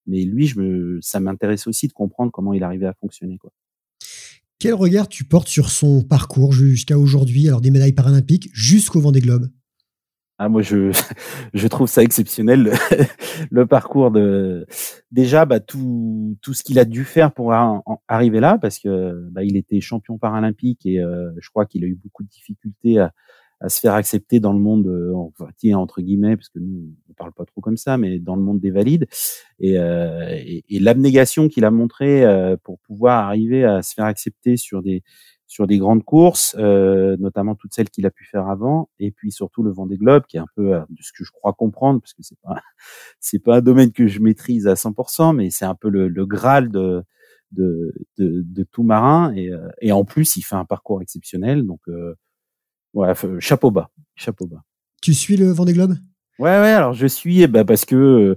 Mais 0.07 0.25
lui, 0.25 0.47
je 0.47 0.59
me, 0.59 0.99
ça 1.03 1.21
m'intéresse 1.21 1.67
aussi 1.67 1.87
de 1.87 1.93
comprendre 1.93 2.33
comment 2.33 2.53
il 2.53 2.63
arrivait 2.63 2.87
à 2.87 2.95
fonctionner. 2.95 3.39
Quoi. 3.39 3.51
Quel 4.59 4.75
regard 4.75 5.09
tu 5.09 5.25
portes 5.25 5.49
sur 5.49 5.71
son 5.71 6.03
parcours 6.03 6.53
jusqu'à 6.53 6.99
aujourd'hui, 6.99 7.47
alors 7.47 7.61
des 7.61 7.71
médailles 7.71 7.93
paralympiques 7.93 8.49
jusqu'au 8.53 9.01
Vendée 9.01 9.21
Globe? 9.21 9.49
Ah, 10.41 10.49
moi, 10.49 10.63
je, 10.63 10.93
je 11.55 11.69
trouve 11.69 11.89
ça 11.89 12.03
exceptionnel 12.03 12.73
le, 13.51 13.67
parcours 13.67 14.11
de 14.11 14.67
déjà 15.11 15.45
bah, 15.45 15.61
tout, 15.61 16.39
tout 16.43 16.55
ce 16.55 16.63
qu'il 16.63 16.79
a 16.79 16.85
dû 16.85 17.05
faire 17.05 17.33
pour 17.33 17.53
arriver 18.07 18.41
là, 18.41 18.57
parce 18.59 18.79
que 18.79 19.29
bah, 19.31 19.43
il 19.45 19.57
était 19.57 19.81
champion 19.81 20.17
paralympique 20.17 20.87
et 20.87 21.01
euh, 21.01 21.31
je 21.41 21.51
crois 21.51 21.67
qu'il 21.67 21.85
a 21.85 21.89
eu 21.89 21.97
beaucoup 21.97 22.23
de 22.23 22.29
difficultés 22.29 22.99
à, 22.99 23.13
à, 23.61 23.69
se 23.69 23.81
faire 23.81 23.95
accepter 23.95 24.41
dans 24.41 24.53
le 24.53 24.59
monde, 24.59 24.87
euh, 24.87 25.13
entre 25.75 26.01
guillemets, 26.01 26.37
parce 26.37 26.49
que 26.49 26.59
nous 26.59 26.95
on 27.09 27.13
parle 27.15 27.33
pas 27.33 27.45
trop 27.45 27.61
comme 27.61 27.77
ça, 27.77 27.99
mais 27.99 28.19
dans 28.19 28.37
le 28.37 28.43
monde 28.43 28.61
des 28.61 28.71
valides. 28.71 29.07
Et, 29.59 29.79
euh, 29.79 30.39
et, 30.39 30.79
l'abnégation 30.81 31.49
qu'il 31.49 31.65
a 31.65 31.71
montré 31.71 32.25
euh, 32.25 32.57
pour 32.63 32.79
pouvoir 32.81 33.27
arriver 33.27 33.65
à 33.65 33.83
se 33.83 33.95
faire 33.95 34.05
accepter 34.05 34.57
sur 34.57 34.83
des 34.83 35.03
sur 35.49 35.67
des 35.67 35.79
grandes 35.79 36.05
courses, 36.05 36.55
euh, 36.59 37.17
notamment 37.19 37.55
toutes 37.55 37.73
celles 37.73 37.89
qu'il 37.89 38.05
a 38.05 38.11
pu 38.11 38.25
faire 38.27 38.49
avant, 38.49 38.91
et 39.01 39.11
puis 39.11 39.33
surtout 39.33 39.63
le 39.63 39.73
Vendée 39.73 39.97
Globe, 39.97 40.25
qui 40.29 40.37
est 40.37 40.41
un 40.41 40.47
peu 40.55 40.75
euh, 40.75 40.81
de 40.91 41.03
ce 41.03 41.11
que 41.11 41.25
je 41.25 41.33
crois 41.33 41.55
comprendre, 41.55 42.01
parce 42.01 42.13
que 42.13 42.23
c'est 42.23 42.39
pas 42.43 42.61
c'est 43.21 43.39
pas 43.39 43.57
un 43.57 43.61
domaine 43.63 43.91
que 43.91 44.07
je 44.07 44.21
maîtrise 44.21 44.69
à 44.69 44.75
100%, 44.75 45.35
mais 45.35 45.51
c'est 45.51 45.65
un 45.65 45.75
peu 45.75 45.89
le, 45.89 46.09
le 46.09 46.27
graal 46.27 46.71
de 46.71 47.03
de, 47.51 47.95
de, 48.19 48.63
tout 48.65 48.83
marin, 48.83 49.33
et, 49.35 49.51
euh, 49.51 49.71
et 49.81 49.91
en 49.91 50.05
plus 50.05 50.37
il 50.37 50.43
fait 50.43 50.55
un 50.55 50.67
parcours 50.67 51.01
exceptionnel, 51.01 51.67
donc 51.67 51.81
voilà, 52.99 53.15
chapeau 53.39 53.71
bas, 53.71 53.91
chapeau 54.17 54.47
bas. 54.47 54.63
Tu 55.01 55.15
suis 55.15 55.37
le 55.37 55.53
Vendée 55.53 55.73
Globe? 55.73 55.95
Ouais, 56.41 56.51
ouais. 56.51 56.73
Alors 56.73 56.95
je 56.95 57.07
suis, 57.07 57.47
bah, 57.47 57.65
parce 57.65 57.85
que 57.85 58.35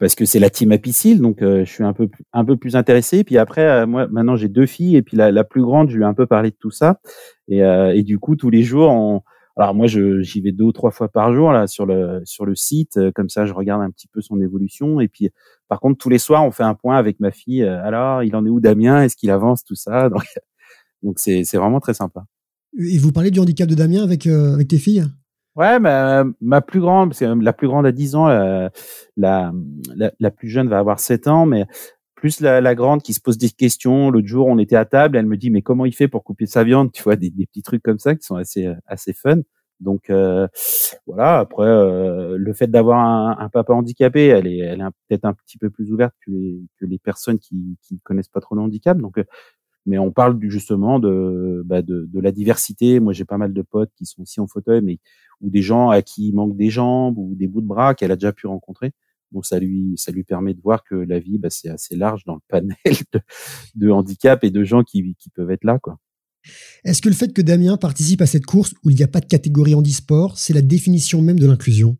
parce 0.00 0.16
que 0.16 0.24
c'est 0.24 0.40
la 0.40 0.50
team 0.50 0.72
Apicil, 0.72 1.20
donc 1.20 1.42
euh, 1.42 1.64
je 1.64 1.70
suis 1.70 1.84
un 1.84 1.92
peu 1.92 2.08
un 2.32 2.44
peu 2.44 2.56
plus 2.56 2.74
intéressé. 2.74 3.22
Puis 3.22 3.38
après, 3.38 3.62
euh, 3.62 3.86
moi 3.86 4.08
maintenant 4.08 4.34
j'ai 4.34 4.48
deux 4.48 4.66
filles 4.66 4.96
et 4.96 5.02
puis 5.02 5.16
la, 5.16 5.30
la, 5.30 5.44
plus 5.44 5.62
grande, 5.62 5.90
je 5.90 5.96
lui 5.96 6.02
ai 6.02 6.06
un 6.06 6.14
peu 6.14 6.26
parlé 6.26 6.50
de 6.50 6.56
tout 6.58 6.72
ça. 6.72 7.00
Et, 7.46 7.62
euh, 7.62 7.94
et 7.94 8.02
du 8.02 8.18
coup 8.18 8.34
tous 8.34 8.50
les 8.50 8.64
jours, 8.64 8.90
on... 8.90 9.22
alors 9.56 9.74
moi 9.74 9.86
j'y 9.86 10.40
vais 10.40 10.50
deux 10.50 10.64
ou 10.64 10.72
trois 10.72 10.90
fois 10.90 11.08
par 11.08 11.32
jour 11.32 11.52
là 11.52 11.68
sur 11.68 11.86
le 11.86 12.22
sur 12.24 12.46
le 12.46 12.56
site, 12.56 12.98
comme 13.14 13.28
ça 13.28 13.46
je 13.46 13.52
regarde 13.52 13.82
un 13.82 13.90
petit 13.90 14.08
peu 14.08 14.20
son 14.22 14.40
évolution. 14.40 15.00
Et 15.00 15.06
puis 15.06 15.30
par 15.68 15.78
contre 15.78 15.98
tous 15.98 16.08
les 16.08 16.18
soirs 16.18 16.44
on 16.44 16.50
fait 16.50 16.64
un 16.64 16.74
point 16.74 16.96
avec 16.96 17.20
ma 17.20 17.30
fille. 17.30 17.62
alors 17.62 18.24
il 18.24 18.34
en 18.34 18.44
est 18.44 18.50
où 18.50 18.58
Damien? 18.58 19.02
Est-ce 19.04 19.16
qu'il 19.16 19.30
avance? 19.30 19.64
Tout 19.64 19.76
ça? 19.76 20.08
Donc 20.08 20.24
donc 21.02 21.18
c'est 21.20 21.44
c'est 21.44 21.58
vraiment 21.58 21.80
très 21.80 21.94
sympa. 21.94 22.24
Et 22.78 22.98
vous 22.98 23.12
parlez 23.12 23.30
du 23.30 23.40
handicap 23.40 23.68
de 23.68 23.74
Damien 23.74 24.02
avec 24.02 24.26
avec 24.26 24.68
tes 24.68 24.78
filles? 24.78 25.04
Ouais, 25.56 25.80
ma, 25.80 26.24
ma 26.40 26.60
plus 26.60 26.80
grande, 26.80 27.12
c'est 27.12 27.26
la 27.26 27.52
plus 27.52 27.66
grande 27.66 27.84
a 27.84 27.92
10 27.92 28.14
ans, 28.14 28.28
la, 28.28 28.70
la, 29.16 30.12
la, 30.18 30.30
plus 30.30 30.48
jeune 30.48 30.68
va 30.68 30.78
avoir 30.78 31.00
7 31.00 31.26
ans, 31.26 31.44
mais 31.44 31.66
plus 32.14 32.40
la, 32.40 32.60
la, 32.60 32.74
grande 32.76 33.02
qui 33.02 33.14
se 33.14 33.20
pose 33.20 33.36
des 33.36 33.50
questions. 33.50 34.10
L'autre 34.10 34.28
jour, 34.28 34.46
on 34.46 34.58
était 34.58 34.76
à 34.76 34.84
table, 34.84 35.16
elle 35.16 35.26
me 35.26 35.36
dit 35.36 35.50
mais 35.50 35.62
comment 35.62 35.86
il 35.86 35.94
fait 35.94 36.06
pour 36.06 36.22
couper 36.22 36.46
sa 36.46 36.62
viande? 36.62 36.92
Tu 36.92 37.02
vois, 37.02 37.16
des, 37.16 37.30
des 37.30 37.46
petits 37.46 37.62
trucs 37.62 37.82
comme 37.82 37.98
ça 37.98 38.14
qui 38.14 38.22
sont 38.22 38.36
assez 38.36 38.72
assez 38.86 39.12
fun. 39.12 39.40
Donc 39.80 40.10
euh, 40.10 40.46
voilà. 41.06 41.40
Après, 41.40 41.66
euh, 41.66 42.36
le 42.38 42.52
fait 42.52 42.68
d'avoir 42.68 43.00
un, 43.00 43.36
un, 43.38 43.48
papa 43.48 43.72
handicapé, 43.72 44.26
elle 44.26 44.46
est, 44.46 44.58
elle 44.58 44.80
est 44.80 44.84
peut-être 45.08 45.24
un 45.24 45.32
petit 45.32 45.58
peu 45.58 45.70
plus 45.70 45.90
ouverte 45.90 46.14
que 46.24 46.30
les, 46.30 46.60
que 46.78 46.86
les 46.86 46.98
personnes 46.98 47.38
qui 47.38 47.78
qui 47.82 47.98
connaissent 48.00 48.28
pas 48.28 48.40
trop 48.40 48.54
le 48.54 48.60
handicap. 48.60 48.98
Donc 48.98 49.18
mais 49.86 49.98
on 49.98 50.12
parle 50.12 50.38
justement 50.48 50.98
de, 50.98 51.62
bah 51.64 51.82
de, 51.82 52.08
de, 52.12 52.20
la 52.20 52.32
diversité. 52.32 53.00
Moi, 53.00 53.12
j'ai 53.12 53.24
pas 53.24 53.38
mal 53.38 53.52
de 53.52 53.62
potes 53.62 53.90
qui 53.96 54.06
sont 54.06 54.22
aussi 54.22 54.40
en 54.40 54.46
fauteuil, 54.46 54.82
mais 54.82 54.98
ou 55.40 55.50
des 55.50 55.62
gens 55.62 55.90
à 55.90 56.02
qui 56.02 56.28
il 56.28 56.34
manque 56.34 56.56
des 56.56 56.70
jambes 56.70 57.18
ou 57.18 57.34
des 57.34 57.46
bouts 57.46 57.62
de 57.62 57.66
bras 57.66 57.94
qu'elle 57.94 58.12
a 58.12 58.16
déjà 58.16 58.32
pu 58.32 58.46
rencontrer. 58.46 58.92
Donc 59.32 59.46
ça 59.46 59.58
lui 59.58 59.94
ça 59.96 60.12
lui 60.12 60.24
permet 60.24 60.54
de 60.54 60.60
voir 60.60 60.84
que 60.84 60.94
la 60.94 61.18
vie, 61.18 61.38
bah, 61.38 61.50
c'est 61.50 61.68
assez 61.68 61.96
large 61.96 62.24
dans 62.24 62.34
le 62.34 62.40
panel 62.48 62.76
de, 63.12 63.20
de 63.74 63.90
handicap 63.90 64.44
et 64.44 64.50
de 64.50 64.64
gens 64.64 64.82
qui, 64.82 65.14
qui 65.18 65.30
peuvent 65.30 65.50
être 65.50 65.64
là, 65.64 65.78
quoi. 65.78 65.98
Est-ce 66.84 67.02
que 67.02 67.08
le 67.08 67.14
fait 67.14 67.32
que 67.32 67.42
Damien 67.42 67.76
participe 67.76 68.22
à 68.22 68.26
cette 68.26 68.46
course 68.46 68.74
où 68.82 68.90
il 68.90 68.96
n'y 68.96 69.02
a 69.02 69.08
pas 69.08 69.20
de 69.20 69.26
catégorie 69.26 69.74
handisport, 69.74 70.38
c'est 70.38 70.54
la 70.54 70.62
définition 70.62 71.20
même 71.20 71.38
de 71.38 71.46
l'inclusion? 71.46 71.98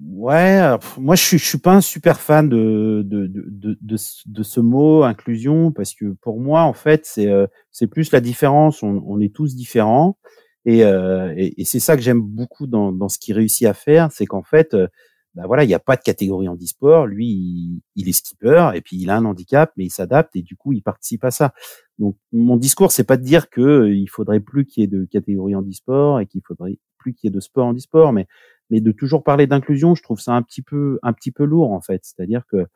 Ouais, 0.00 0.62
moi 0.96 1.14
je 1.14 1.22
suis, 1.22 1.38
je 1.38 1.44
suis 1.44 1.58
pas 1.58 1.74
un 1.74 1.82
super 1.82 2.20
fan 2.20 2.48
de 2.48 3.02
de, 3.04 3.26
de, 3.26 3.44
de, 3.82 3.96
de, 4.26 4.42
ce 4.42 4.60
mot 4.60 5.02
inclusion 5.02 5.72
parce 5.72 5.94
que 5.94 6.06
pour 6.22 6.40
moi 6.40 6.62
en 6.62 6.72
fait 6.72 7.04
c'est 7.04 7.26
euh, 7.28 7.46
c'est 7.70 7.86
plus 7.86 8.10
la 8.12 8.20
différence. 8.20 8.82
On, 8.82 9.02
on, 9.06 9.20
est 9.20 9.34
tous 9.34 9.54
différents 9.54 10.16
et, 10.64 10.84
euh, 10.84 11.34
et, 11.36 11.60
et 11.60 11.64
c'est 11.66 11.80
ça 11.80 11.96
que 11.96 12.02
j'aime 12.02 12.22
beaucoup 12.22 12.66
dans, 12.66 12.92
dans 12.92 13.10
ce 13.10 13.18
qu'il 13.18 13.34
réussit 13.34 13.66
à 13.66 13.74
faire, 13.74 14.10
c'est 14.10 14.24
qu'en 14.24 14.42
fait 14.42 14.72
euh, 14.72 14.88
bah 15.34 15.42
voilà 15.46 15.64
il 15.64 15.68
n'y 15.68 15.74
a 15.74 15.78
pas 15.78 15.96
de 15.96 16.02
catégorie 16.02 16.48
handisport. 16.48 17.06
Lui 17.06 17.26
il, 17.28 17.82
il, 17.94 18.08
est 18.08 18.12
skipper 18.12 18.70
et 18.74 18.80
puis 18.80 18.96
il 18.96 19.10
a 19.10 19.16
un 19.16 19.24
handicap 19.26 19.72
mais 19.76 19.84
il 19.84 19.90
s'adapte 19.90 20.34
et 20.34 20.42
du 20.42 20.56
coup 20.56 20.72
il 20.72 20.82
participe 20.82 21.24
à 21.24 21.30
ça. 21.30 21.52
Donc 21.98 22.16
mon 22.32 22.56
discours 22.56 22.90
c'est 22.90 23.04
pas 23.04 23.18
de 23.18 23.22
dire 23.24 23.50
que 23.50 23.88
il 23.90 24.08
faudrait 24.08 24.40
plus 24.40 24.64
qu'il 24.64 24.80
y 24.82 24.84
ait 24.84 24.88
de 24.88 25.04
catégorie 25.04 25.54
handisport 25.54 26.20
et 26.20 26.26
qu'il 26.26 26.40
faudrait 26.46 26.78
plus 26.96 27.14
qu'il 27.14 27.28
y 27.28 27.32
ait 27.32 27.36
de 27.36 27.40
sport 27.40 27.66
handisport, 27.66 28.12
mais 28.12 28.26
mais 28.70 28.80
de 28.80 28.92
toujours 28.92 29.24
parler 29.24 29.46
d'inclusion, 29.46 29.94
je 29.94 30.02
trouve 30.02 30.20
ça 30.20 30.32
un 30.32 30.42
petit 30.42 30.62
peu 30.62 30.98
un 31.02 31.12
petit 31.12 31.32
peu 31.32 31.44
lourd 31.44 31.72
en 31.72 31.80
fait. 31.80 32.04
C'est-à-dire 32.04 32.44
que 32.46 32.66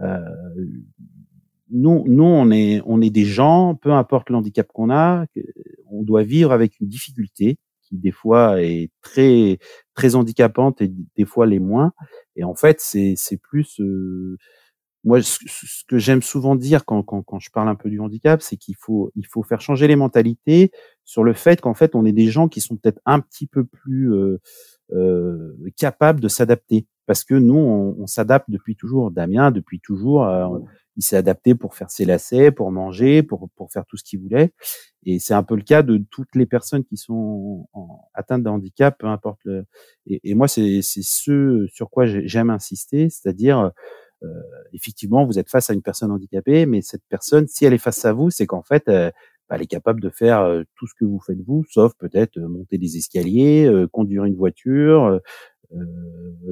euh, 0.00 0.18
nous, 1.70 2.04
nous, 2.06 2.24
on 2.24 2.50
est 2.50 2.80
on 2.86 3.00
est 3.00 3.10
des 3.10 3.24
gens, 3.24 3.74
peu 3.74 3.92
importe 3.92 4.30
le 4.30 4.36
handicap 4.36 4.66
qu'on 4.68 4.90
a, 4.90 5.26
on 5.90 6.02
doit 6.02 6.22
vivre 6.22 6.52
avec 6.52 6.80
une 6.80 6.88
difficulté 6.88 7.58
qui 7.82 7.96
des 7.96 8.12
fois 8.12 8.62
est 8.62 8.90
très 9.02 9.58
très 9.94 10.14
handicapante 10.14 10.80
et 10.80 10.92
des 11.16 11.24
fois 11.24 11.46
les 11.46 11.58
moins. 11.58 11.92
Et 12.36 12.44
en 12.44 12.54
fait, 12.54 12.80
c'est 12.80 13.14
c'est 13.16 13.38
plus 13.38 13.80
euh, 13.80 14.36
moi, 15.04 15.22
ce, 15.22 15.38
que 15.86 15.98
j'aime 15.98 16.22
souvent 16.22 16.56
dire 16.56 16.84
quand, 16.84 17.02
quand, 17.02 17.22
quand, 17.22 17.38
je 17.38 17.50
parle 17.50 17.68
un 17.68 17.74
peu 17.76 17.88
du 17.88 18.00
handicap, 18.00 18.42
c'est 18.42 18.56
qu'il 18.56 18.76
faut, 18.76 19.12
il 19.14 19.26
faut 19.26 19.42
faire 19.42 19.60
changer 19.60 19.86
les 19.86 19.96
mentalités 19.96 20.70
sur 21.04 21.24
le 21.24 21.32
fait 21.34 21.60
qu'en 21.60 21.74
fait, 21.74 21.94
on 21.94 22.04
est 22.04 22.12
des 22.12 22.26
gens 22.28 22.48
qui 22.48 22.60
sont 22.60 22.76
peut-être 22.76 23.00
un 23.06 23.20
petit 23.20 23.46
peu 23.46 23.64
plus 23.64 24.12
euh, 24.12 24.40
euh, 24.92 25.54
capables 25.76 26.20
de 26.20 26.28
s'adapter. 26.28 26.86
Parce 27.06 27.24
que 27.24 27.34
nous, 27.34 27.56
on, 27.56 28.06
s'adapte 28.06 28.50
depuis 28.50 28.76
toujours. 28.76 29.10
Damien, 29.10 29.50
depuis 29.50 29.80
toujours, 29.80 30.26
euh, 30.26 30.58
il 30.96 31.02
s'est 31.02 31.16
adapté 31.16 31.54
pour 31.54 31.74
faire 31.74 31.90
ses 31.90 32.04
lacets, 32.04 32.50
pour 32.50 32.70
manger, 32.70 33.22
pour, 33.22 33.48
pour 33.56 33.72
faire 33.72 33.86
tout 33.86 33.96
ce 33.96 34.04
qu'il 34.04 34.20
voulait. 34.20 34.52
Et 35.04 35.18
c'est 35.18 35.32
un 35.32 35.42
peu 35.42 35.56
le 35.56 35.62
cas 35.62 35.82
de 35.82 36.04
toutes 36.10 36.34
les 36.34 36.44
personnes 36.44 36.84
qui 36.84 36.98
sont 36.98 37.66
atteintes 38.12 38.42
de 38.42 38.50
handicap, 38.50 38.98
peu 38.98 39.06
importe 39.06 39.40
le. 39.44 39.64
Et, 40.06 40.34
moi, 40.34 40.48
c'est 40.48 40.80
ce 40.82 41.66
sur 41.72 41.88
quoi 41.88 42.04
j'aime 42.04 42.50
insister, 42.50 43.08
c'est-à-dire 43.08 43.72
euh, 44.24 44.42
effectivement, 44.72 45.24
vous 45.24 45.38
êtes 45.38 45.48
face 45.48 45.70
à 45.70 45.74
une 45.74 45.82
personne 45.82 46.10
handicapée, 46.10 46.66
mais 46.66 46.82
cette 46.82 47.04
personne, 47.08 47.46
si 47.46 47.64
elle 47.64 47.74
est 47.74 47.78
face 47.78 48.04
à 48.04 48.12
vous, 48.12 48.30
c'est 48.30 48.46
qu'en 48.46 48.62
fait, 48.62 48.88
euh, 48.88 49.10
elle 49.50 49.62
est 49.62 49.66
capable 49.66 50.00
de 50.00 50.10
faire 50.10 50.62
tout 50.76 50.86
ce 50.86 50.94
que 50.98 51.04
vous 51.04 51.20
faites 51.20 51.40
vous, 51.46 51.64
sauf 51.70 51.92
peut-être 51.98 52.38
monter 52.38 52.78
des 52.78 52.96
escaliers, 52.96 53.70
conduire 53.92 54.24
une 54.24 54.36
voiture, 54.36 55.20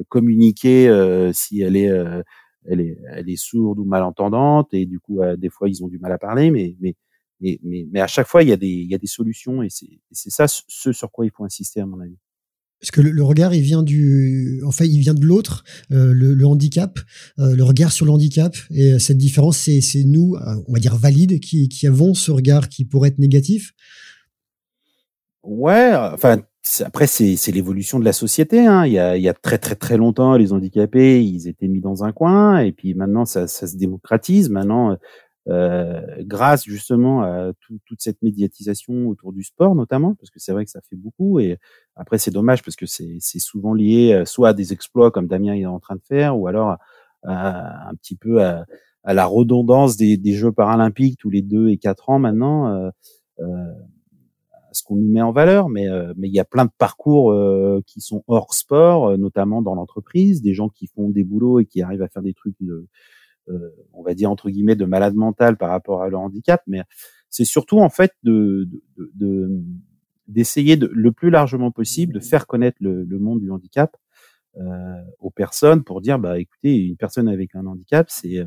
communiquer 0.09 1.31
si 1.33 1.61
elle 1.61 1.75
est, 1.77 1.91
elle 2.65 2.81
est, 2.81 2.97
elle 3.11 3.29
est 3.29 3.35
sourde 3.37 3.79
ou 3.79 3.85
malentendante, 3.85 4.73
et 4.73 4.85
du 4.85 4.99
coup, 4.99 5.19
des 5.37 5.49
fois, 5.49 5.69
ils 5.69 5.83
ont 5.83 5.87
du 5.87 5.99
mal 5.99 6.11
à 6.11 6.17
parler, 6.17 6.51
mais, 6.51 6.75
mais, 6.79 6.95
mais, 7.41 7.59
mais, 7.63 8.01
à 8.01 8.07
chaque 8.07 8.27
fois, 8.27 8.43
il 8.43 8.49
y 8.49 8.53
a 8.53 8.57
des, 8.57 8.67
il 8.67 8.89
y 8.89 8.95
a 8.95 8.97
des 8.97 9.07
solutions, 9.07 9.63
et 9.63 9.69
c'est 9.69 10.29
ça 10.29 10.45
ce 10.47 10.91
sur 10.91 11.11
quoi 11.11 11.25
il 11.25 11.31
faut 11.31 11.45
insister, 11.45 11.81
à 11.81 11.85
mon 11.85 11.99
avis. 11.99 12.17
Parce 12.79 12.91
que 12.91 13.01
le, 13.01 13.23
regard, 13.23 13.55
il 13.55 13.61
vient 13.61 13.81
du, 13.81 14.61
enfin, 14.65 14.85
il 14.85 14.99
vient 14.99 15.15
de 15.15 15.25
l'autre, 15.25 15.63
euh, 15.91 16.13
le, 16.13 16.45
handicap, 16.45 16.99
euh, 17.39 17.55
le 17.55 17.63
regard 17.63 17.91
sur 17.91 18.05
le 18.05 18.11
handicap. 18.11 18.55
Et 18.69 18.99
cette 18.99 19.17
différence, 19.17 19.57
c'est, 19.57 19.81
c'est 19.81 20.03
nous, 20.03 20.35
euh, 20.35 20.55
on 20.67 20.73
va 20.73 20.79
dire 20.79 20.95
valides, 20.95 21.39
qui, 21.39 21.69
qui 21.69 21.87
avons 21.87 22.13
ce 22.13 22.31
regard 22.31 22.69
qui 22.69 22.85
pourrait 22.85 23.09
être 23.09 23.17
négatif. 23.17 23.73
Ouais, 25.41 25.91
enfin, 25.95 26.43
après, 26.81 27.07
c'est, 27.07 27.35
c'est 27.35 27.51
l'évolution 27.51 27.97
de 27.97 28.05
la 28.05 28.13
société. 28.13 28.67
Hein. 28.67 28.85
Il, 28.85 28.93
y 28.93 28.99
a, 28.99 29.17
il 29.17 29.23
y 29.23 29.29
a 29.29 29.33
très 29.33 29.57
très 29.57 29.75
très 29.75 29.97
longtemps, 29.97 30.37
les 30.37 30.53
handicapés, 30.53 31.23
ils 31.23 31.47
étaient 31.47 31.67
mis 31.67 31.81
dans 31.81 32.03
un 32.03 32.11
coin, 32.11 32.59
et 32.59 32.73
puis 32.73 32.93
maintenant, 32.93 33.25
ça, 33.25 33.47
ça 33.47 33.65
se 33.65 33.75
démocratise. 33.75 34.49
Maintenant, 34.49 34.97
euh, 35.49 36.01
grâce 36.21 36.65
justement 36.65 37.21
à 37.21 37.51
toute 37.61 38.01
cette 38.01 38.21
médiatisation 38.21 39.07
autour 39.07 39.31
du 39.31 39.43
sport 39.43 39.75
notamment, 39.75 40.13
parce 40.15 40.29
que 40.29 40.39
c'est 40.39 40.51
vrai 40.51 40.65
que 40.65 40.71
ça 40.71 40.81
fait 40.89 40.95
beaucoup. 40.95 41.39
Et 41.39 41.57
après, 41.95 42.17
c'est 42.17 42.31
dommage 42.31 42.63
parce 42.63 42.75
que 42.75 42.85
c'est 42.85 43.39
souvent 43.39 43.73
lié 43.73 44.13
euh, 44.13 44.25
soit 44.25 44.49
à 44.49 44.53
des 44.53 44.73
exploits 44.73 45.09
comme 45.11 45.27
Damien 45.27 45.53
est 45.53 45.65
en 45.65 45.79
train 45.79 45.95
de 45.95 46.01
faire, 46.03 46.37
ou 46.37 46.47
alors 46.47 46.75
à, 47.23 47.89
un 47.89 47.95
petit 47.95 48.15
peu 48.15 48.43
à, 48.43 48.65
à 49.03 49.13
la 49.13 49.25
redondance 49.25 49.95
des, 49.95 50.17
des, 50.17 50.33
Jeux 50.33 50.51
paralympiques 50.51 51.17
tous 51.17 51.29
les 51.29 51.41
deux 51.41 51.69
et 51.69 51.77
quatre 51.77 52.09
ans 52.09 52.19
maintenant. 52.19 52.67
Euh, 52.67 52.89
euh, 53.39 53.73
ce 54.73 54.83
qu'on 54.83 54.95
nous 54.95 55.11
met 55.11 55.21
en 55.21 55.31
valeur, 55.31 55.69
mais 55.69 55.87
mais 56.17 56.27
il 56.27 56.33
y 56.33 56.39
a 56.39 56.45
plein 56.45 56.65
de 56.65 56.71
parcours 56.77 57.33
qui 57.87 57.99
sont 57.99 58.23
hors 58.27 58.53
sport, 58.53 59.17
notamment 59.17 59.63
dans 59.63 59.73
l'entreprise, 59.73 60.43
des 60.43 60.53
gens 60.53 60.69
qui 60.69 60.85
font 60.85 61.09
des 61.09 61.23
boulots 61.23 61.59
et 61.59 61.65
qui 61.65 61.81
arrivent 61.81 62.03
à 62.03 62.09
faire 62.09 62.21
des 62.21 62.35
trucs 62.35 62.53
de, 62.59 62.73
euh, 62.73 62.87
on 63.93 64.03
va 64.03 64.13
dire 64.13 64.29
entre 64.31 64.49
guillemets 64.49 64.75
de 64.75 64.85
malade 64.85 65.15
mental 65.15 65.57
par 65.57 65.69
rapport 65.69 66.01
à 66.01 66.09
leur 66.09 66.21
handicap, 66.21 66.61
mais 66.67 66.81
c'est 67.29 67.45
surtout 67.45 67.79
en 67.79 67.89
fait 67.89 68.13
de, 68.23 68.67
d'essayer 70.27 70.77
de, 70.77 70.89
le 70.93 71.11
plus 71.11 71.29
largement 71.29 71.71
possible 71.71 72.13
de 72.13 72.19
faire 72.19 72.47
connaître 72.47 72.77
le, 72.81 73.05
monde 73.19 73.39
du 73.39 73.51
handicap 73.51 73.95
euh, 74.57 75.01
aux 75.19 75.29
personnes 75.29 75.83
pour 75.83 76.01
dire 76.01 76.19
bah 76.19 76.39
écoutez 76.39 76.75
une 76.75 76.97
personne 76.97 77.27
avec 77.27 77.53
un 77.55 77.65
handicap 77.65 78.07
c'est 78.09 78.37
euh, 78.37 78.45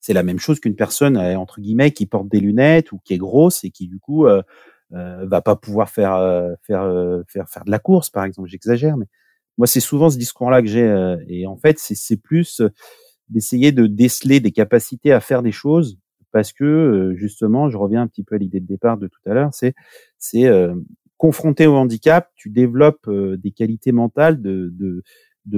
c'est 0.00 0.14
la 0.14 0.22
même 0.22 0.38
chose 0.38 0.60
qu'une 0.60 0.76
personne 0.76 1.18
entre 1.18 1.60
guillemets 1.60 1.90
qui 1.90 2.06
porte 2.06 2.28
des 2.28 2.40
lunettes 2.40 2.92
ou 2.92 2.98
qui 3.04 3.12
est 3.12 3.18
grosse 3.18 3.64
et 3.64 3.70
qui 3.70 3.86
du 3.86 3.98
coup 3.98 4.26
euh, 4.26 4.42
va 4.90 5.42
pas 5.42 5.56
pouvoir 5.56 5.90
faire 5.90 6.16
faire 6.62 7.22
faire 7.28 7.48
faire 7.48 7.64
de 7.64 7.70
la 7.70 7.78
course 7.78 8.08
par 8.08 8.24
exemple. 8.24 8.48
J'exagère 8.48 8.96
mais 8.96 9.04
moi 9.58 9.66
c'est 9.66 9.80
souvent 9.80 10.08
ce 10.08 10.16
discours 10.16 10.50
là 10.50 10.62
que 10.62 10.68
j'ai 10.68 11.16
et 11.28 11.46
en 11.46 11.58
fait 11.58 11.78
c'est 11.78 11.94
c'est 11.94 12.16
plus 12.16 12.62
d'essayer 13.30 13.72
de 13.72 13.86
déceler 13.86 14.40
des 14.40 14.52
capacités 14.52 15.12
à 15.12 15.20
faire 15.20 15.42
des 15.42 15.52
choses 15.52 15.98
parce 16.32 16.52
que 16.52 16.64
euh, 16.64 17.14
justement, 17.16 17.70
je 17.70 17.76
reviens 17.76 18.02
un 18.02 18.06
petit 18.06 18.22
peu 18.22 18.36
à 18.36 18.38
l'idée 18.38 18.60
de 18.60 18.66
départ 18.66 18.98
de 18.98 19.08
tout 19.08 19.20
à 19.26 19.34
l'heure, 19.34 19.52
c'est 19.52 19.74
c'est 20.18 20.46
euh, 20.46 20.74
confronté 21.16 21.66
au 21.66 21.74
handicap, 21.74 22.30
tu 22.34 22.50
développes 22.50 23.08
euh, 23.08 23.36
des 23.36 23.50
qualités 23.50 23.92
mentales 23.92 24.40
de, 24.40 24.72
de, 24.72 25.02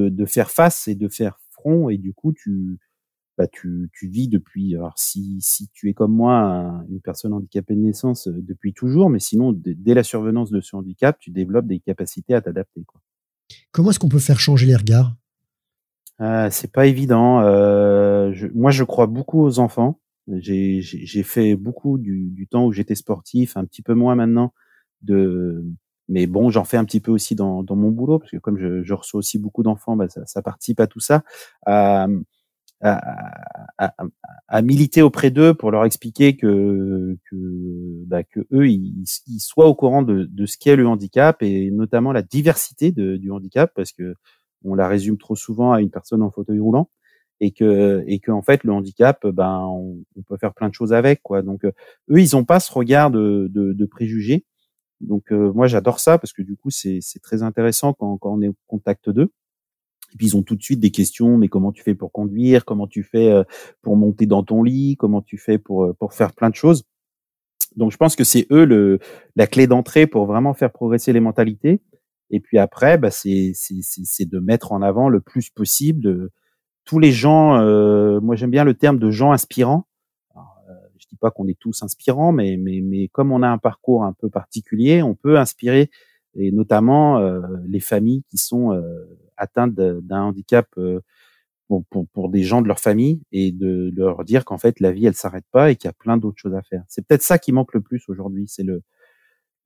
de 0.08 0.24
faire 0.26 0.50
face 0.50 0.88
et 0.88 0.94
de 0.94 1.08
faire 1.08 1.38
front 1.50 1.88
et 1.88 1.98
du 1.98 2.12
coup 2.14 2.32
tu 2.32 2.78
bah, 3.38 3.46
tu, 3.46 3.88
tu 3.94 4.08
vis 4.08 4.28
depuis. 4.28 4.74
Alors 4.74 4.98
si, 4.98 5.38
si 5.40 5.68
tu 5.72 5.88
es 5.88 5.94
comme 5.94 6.12
moi 6.12 6.84
une 6.90 7.00
personne 7.00 7.32
handicapée 7.32 7.74
de 7.74 7.80
naissance 7.80 8.28
depuis 8.28 8.74
toujours, 8.74 9.08
mais 9.08 9.20
sinon 9.20 9.52
dès 9.54 9.94
la 9.94 10.02
survenance 10.02 10.50
de 10.50 10.60
ce 10.60 10.76
handicap, 10.76 11.18
tu 11.18 11.30
développes 11.30 11.66
des 11.66 11.80
capacités 11.80 12.34
à 12.34 12.40
t'adapter. 12.42 12.84
Comment 13.70 13.90
est-ce 13.90 13.98
qu'on 13.98 14.08
peut 14.08 14.18
faire 14.18 14.40
changer 14.40 14.66
les 14.66 14.76
regards? 14.76 15.14
Euh, 16.22 16.48
C'est 16.50 16.72
pas 16.72 16.86
évident. 16.86 17.40
Euh, 17.40 18.32
je, 18.32 18.46
moi, 18.54 18.70
je 18.70 18.84
crois 18.84 19.06
beaucoup 19.06 19.42
aux 19.42 19.58
enfants. 19.58 20.00
J'ai 20.28 20.82
fait 21.24 21.56
beaucoup 21.56 21.98
du, 21.98 22.30
du 22.30 22.46
temps 22.46 22.64
où 22.66 22.72
j'étais 22.72 22.94
sportif, 22.94 23.56
un 23.56 23.64
petit 23.64 23.82
peu 23.82 23.94
moins 23.94 24.14
maintenant. 24.14 24.54
De, 25.02 25.64
mais 26.08 26.26
bon, 26.26 26.50
j'en 26.50 26.64
fais 26.64 26.76
un 26.76 26.84
petit 26.84 27.00
peu 27.00 27.10
aussi 27.10 27.34
dans, 27.34 27.62
dans 27.62 27.76
mon 27.76 27.90
boulot 27.90 28.18
parce 28.20 28.30
que 28.30 28.36
comme 28.36 28.58
je, 28.58 28.82
je 28.82 28.94
reçois 28.94 29.18
aussi 29.18 29.38
beaucoup 29.38 29.62
d'enfants, 29.62 29.96
bah, 29.96 30.08
ça, 30.08 30.24
ça, 30.26 30.42
participe 30.42 30.78
à 30.80 30.86
tout 30.86 31.00
ça. 31.00 31.24
Euh, 31.68 32.20
à, 32.82 33.00
à, 33.78 33.94
à, 34.48 34.62
militer 34.62 35.02
auprès 35.02 35.30
d'eux 35.30 35.54
pour 35.54 35.70
leur 35.70 35.84
expliquer 35.84 36.36
que 36.36 37.16
que, 37.30 38.04
bah, 38.06 38.24
que 38.24 38.40
eux 38.52 38.68
ils, 38.68 39.04
ils, 39.28 39.38
soient 39.38 39.68
au 39.68 39.74
courant 39.76 40.02
de, 40.02 40.24
de 40.24 40.46
ce 40.46 40.58
qu'est 40.58 40.74
le 40.74 40.88
handicap 40.88 41.42
et 41.42 41.70
notamment 41.70 42.12
la 42.12 42.22
diversité 42.22 42.90
de, 42.90 43.16
du 43.16 43.30
handicap 43.30 43.72
parce 43.76 43.92
que 43.92 44.16
on 44.64 44.74
la 44.74 44.88
résume 44.88 45.18
trop 45.18 45.36
souvent 45.36 45.72
à 45.72 45.80
une 45.80 45.90
personne 45.90 46.22
en 46.22 46.30
fauteuil 46.30 46.60
roulant 46.60 46.88
et 47.40 47.50
que 47.50 48.04
et 48.06 48.20
que 48.20 48.30
en 48.30 48.42
fait 48.42 48.62
le 48.64 48.72
handicap 48.72 49.26
ben 49.26 49.66
on, 49.66 50.04
peut 50.28 50.36
faire 50.36 50.54
plein 50.54 50.68
de 50.68 50.74
choses 50.74 50.92
avec 50.92 51.22
quoi. 51.22 51.42
Donc 51.42 51.64
eux 51.64 51.72
ils 52.08 52.36
ont 52.36 52.44
pas 52.44 52.60
ce 52.60 52.72
regard 52.72 53.10
de, 53.10 53.48
de, 53.50 53.72
de 53.72 53.84
préjugés. 53.84 54.44
Donc 55.00 55.32
euh, 55.32 55.52
moi 55.52 55.66
j'adore 55.66 55.98
ça 55.98 56.18
parce 56.18 56.32
que 56.32 56.42
du 56.42 56.56
coup 56.56 56.70
c'est 56.70 56.98
c'est 57.00 57.18
très 57.20 57.42
intéressant 57.42 57.92
quand 57.92 58.16
quand 58.18 58.32
on 58.32 58.42
est 58.42 58.48
au 58.48 58.56
contact 58.68 59.10
d'eux. 59.10 59.32
Et 60.12 60.16
puis 60.16 60.28
ils 60.28 60.36
ont 60.36 60.42
tout 60.42 60.56
de 60.56 60.62
suite 60.62 60.78
des 60.78 60.90
questions, 60.90 61.38
mais 61.38 61.48
comment 61.48 61.72
tu 61.72 61.82
fais 61.82 61.94
pour 61.94 62.12
conduire, 62.12 62.64
comment 62.64 62.86
tu 62.86 63.02
fais 63.02 63.30
euh, 63.30 63.44
pour 63.80 63.96
monter 63.96 64.26
dans 64.26 64.44
ton 64.44 64.62
lit, 64.62 64.96
comment 64.96 65.22
tu 65.22 65.38
fais 65.38 65.58
pour 65.58 65.84
euh, 65.84 65.92
pour 65.94 66.12
faire 66.12 66.32
plein 66.32 66.50
de 66.50 66.54
choses? 66.54 66.84
Donc 67.76 67.90
je 67.90 67.96
pense 67.96 68.14
que 68.14 68.24
c'est 68.24 68.46
eux 68.52 68.64
le 68.64 69.00
la 69.34 69.46
clé 69.46 69.66
d'entrée 69.66 70.06
pour 70.06 70.26
vraiment 70.26 70.54
faire 70.54 70.70
progresser 70.70 71.12
les 71.12 71.20
mentalités. 71.20 71.80
Et 72.32 72.40
puis 72.40 72.58
après, 72.58 72.98
bah, 72.98 73.10
c'est 73.10 73.52
de 73.54 74.38
mettre 74.40 74.72
en 74.72 74.82
avant 74.82 75.08
le 75.08 75.20
plus 75.20 75.50
possible 75.50 76.02
de, 76.02 76.30
tous 76.84 76.98
les 76.98 77.12
gens. 77.12 77.60
Euh, 77.60 78.20
moi 78.20 78.36
j'aime 78.36 78.50
bien 78.50 78.64
le 78.64 78.74
terme 78.74 78.98
de 78.98 79.10
gens 79.10 79.32
inspirants. 79.32 79.86
Alors, 80.34 80.56
je 80.98 81.06
dis 81.08 81.16
pas 81.16 81.30
qu'on 81.30 81.46
est 81.46 81.58
tous 81.58 81.82
inspirants, 81.82 82.32
mais 82.32 82.56
mais 82.56 82.80
mais 82.80 83.08
comme 83.08 83.32
on 83.32 83.42
a 83.42 83.48
un 83.48 83.58
parcours 83.58 84.04
un 84.04 84.12
peu 84.12 84.28
particulier, 84.30 85.02
on 85.02 85.14
peut 85.14 85.38
inspirer 85.38 85.90
et 86.34 86.50
notamment 86.50 87.20
les 87.66 87.80
familles 87.80 88.24
qui 88.30 88.38
sont 88.38 88.72
atteintes 89.36 89.74
d'un 89.74 90.22
handicap 90.22 90.66
euh, 90.78 91.00
pour, 91.68 91.84
pour, 91.86 92.08
pour, 92.08 92.28
des 92.30 92.42
gens 92.42 92.62
de 92.62 92.68
leur 92.68 92.80
famille 92.80 93.20
et 93.32 93.52
de, 93.52 93.90
de 93.90 94.02
leur 94.02 94.24
dire 94.24 94.44
qu'en 94.44 94.58
fait 94.58 94.80
la 94.80 94.92
vie 94.92 95.06
elle 95.06 95.14
s'arrête 95.14 95.46
pas 95.50 95.70
et 95.70 95.76
qu'il 95.76 95.88
y 95.88 95.90
a 95.90 95.94
plein 95.94 96.16
d'autres 96.16 96.38
choses 96.38 96.54
à 96.54 96.62
faire. 96.62 96.84
C'est 96.88 97.06
peut-être 97.06 97.22
ça 97.22 97.38
qui 97.38 97.52
manque 97.52 97.74
le 97.74 97.80
plus 97.80 98.02
aujourd'hui, 98.08 98.46
c'est 98.48 98.62
le, 98.62 98.82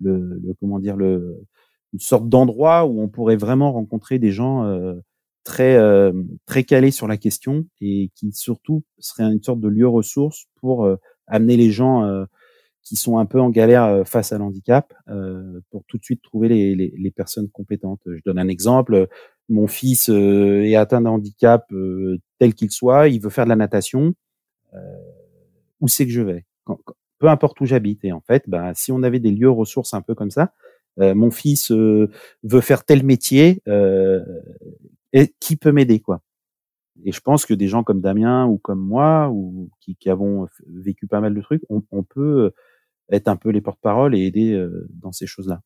le, 0.00 0.40
le, 0.42 0.54
comment 0.60 0.78
dire 0.78 0.96
le 0.96 1.44
une 1.92 2.00
sorte 2.00 2.28
d'endroit 2.28 2.86
où 2.86 3.00
on 3.00 3.08
pourrait 3.08 3.36
vraiment 3.36 3.72
rencontrer 3.72 4.18
des 4.18 4.32
gens 4.32 4.64
euh, 4.64 4.94
très 5.44 5.76
euh, 5.76 6.12
très 6.46 6.64
calés 6.64 6.90
sur 6.90 7.06
la 7.06 7.16
question 7.16 7.64
et 7.80 8.10
qui 8.14 8.32
surtout 8.32 8.82
serait 8.98 9.24
une 9.24 9.42
sorte 9.42 9.60
de 9.60 9.68
lieu 9.68 9.88
ressource 9.88 10.46
pour 10.56 10.84
euh, 10.84 10.96
amener 11.26 11.56
les 11.56 11.70
gens 11.70 12.24
qui 12.84 12.94
sont 12.94 13.18
un 13.18 13.26
peu 13.26 13.40
en 13.40 13.50
galère 13.50 14.06
face 14.06 14.30
à 14.30 14.38
l'handicap 14.38 14.94
pour 15.70 15.82
tout 15.88 15.98
de 15.98 16.04
suite 16.04 16.22
trouver 16.22 16.48
les, 16.48 16.76
les, 16.76 16.94
les, 16.96 17.10
personnes 17.10 17.48
compétentes. 17.48 17.98
Je 18.06 18.20
donne 18.24 18.38
un 18.38 18.46
exemple 18.46 19.08
mon 19.48 19.66
fils 19.66 20.08
euh, 20.08 20.64
est 20.64 20.76
atteint 20.76 21.00
d'un 21.00 21.10
handicap 21.10 21.66
euh, 21.72 22.18
tel 22.38 22.54
qu'il 22.54 22.70
soit, 22.70 23.08
il 23.08 23.20
veut 23.20 23.30
faire 23.30 23.44
de 23.44 23.50
la 23.50 23.56
natation, 23.56 24.14
euh, 24.74 24.78
où 25.80 25.88
c'est 25.88 26.06
que 26.06 26.12
je 26.12 26.22
vais? 26.22 26.44
Peu 27.18 27.28
importe 27.28 27.60
où 27.60 27.66
j'habite. 27.66 28.04
Et 28.04 28.12
en 28.12 28.20
fait, 28.20 28.44
bah, 28.48 28.72
si 28.74 28.92
on 28.92 29.02
avait 29.02 29.20
des 29.20 29.30
lieux 29.30 29.50
ressources 29.50 29.94
un 29.94 30.02
peu 30.02 30.14
comme 30.14 30.30
ça, 30.30 30.52
mon 30.98 31.30
fils 31.30 31.70
veut 31.70 32.60
faire 32.60 32.84
tel 32.84 33.04
métier, 33.04 33.62
et 35.12 35.34
qui 35.40 35.56
peut 35.56 35.72
m'aider 35.72 36.00
quoi 36.00 36.22
Et 37.04 37.12
je 37.12 37.20
pense 37.20 37.46
que 37.46 37.54
des 37.54 37.68
gens 37.68 37.82
comme 37.82 38.00
Damien 38.00 38.46
ou 38.46 38.58
comme 38.58 38.80
moi, 38.80 39.30
ou 39.30 39.70
qui, 39.80 39.96
qui 39.96 40.10
avons 40.10 40.48
vécu 40.66 41.06
pas 41.06 41.20
mal 41.20 41.34
de 41.34 41.40
trucs, 41.40 41.62
on, 41.68 42.02
peut 42.02 42.52
être 43.10 43.28
un 43.28 43.36
peu 43.36 43.50
les 43.50 43.60
porte-parole 43.60 44.16
et 44.16 44.26
aider 44.26 44.66
dans 44.90 45.12
ces 45.12 45.26
choses-là. 45.26 45.62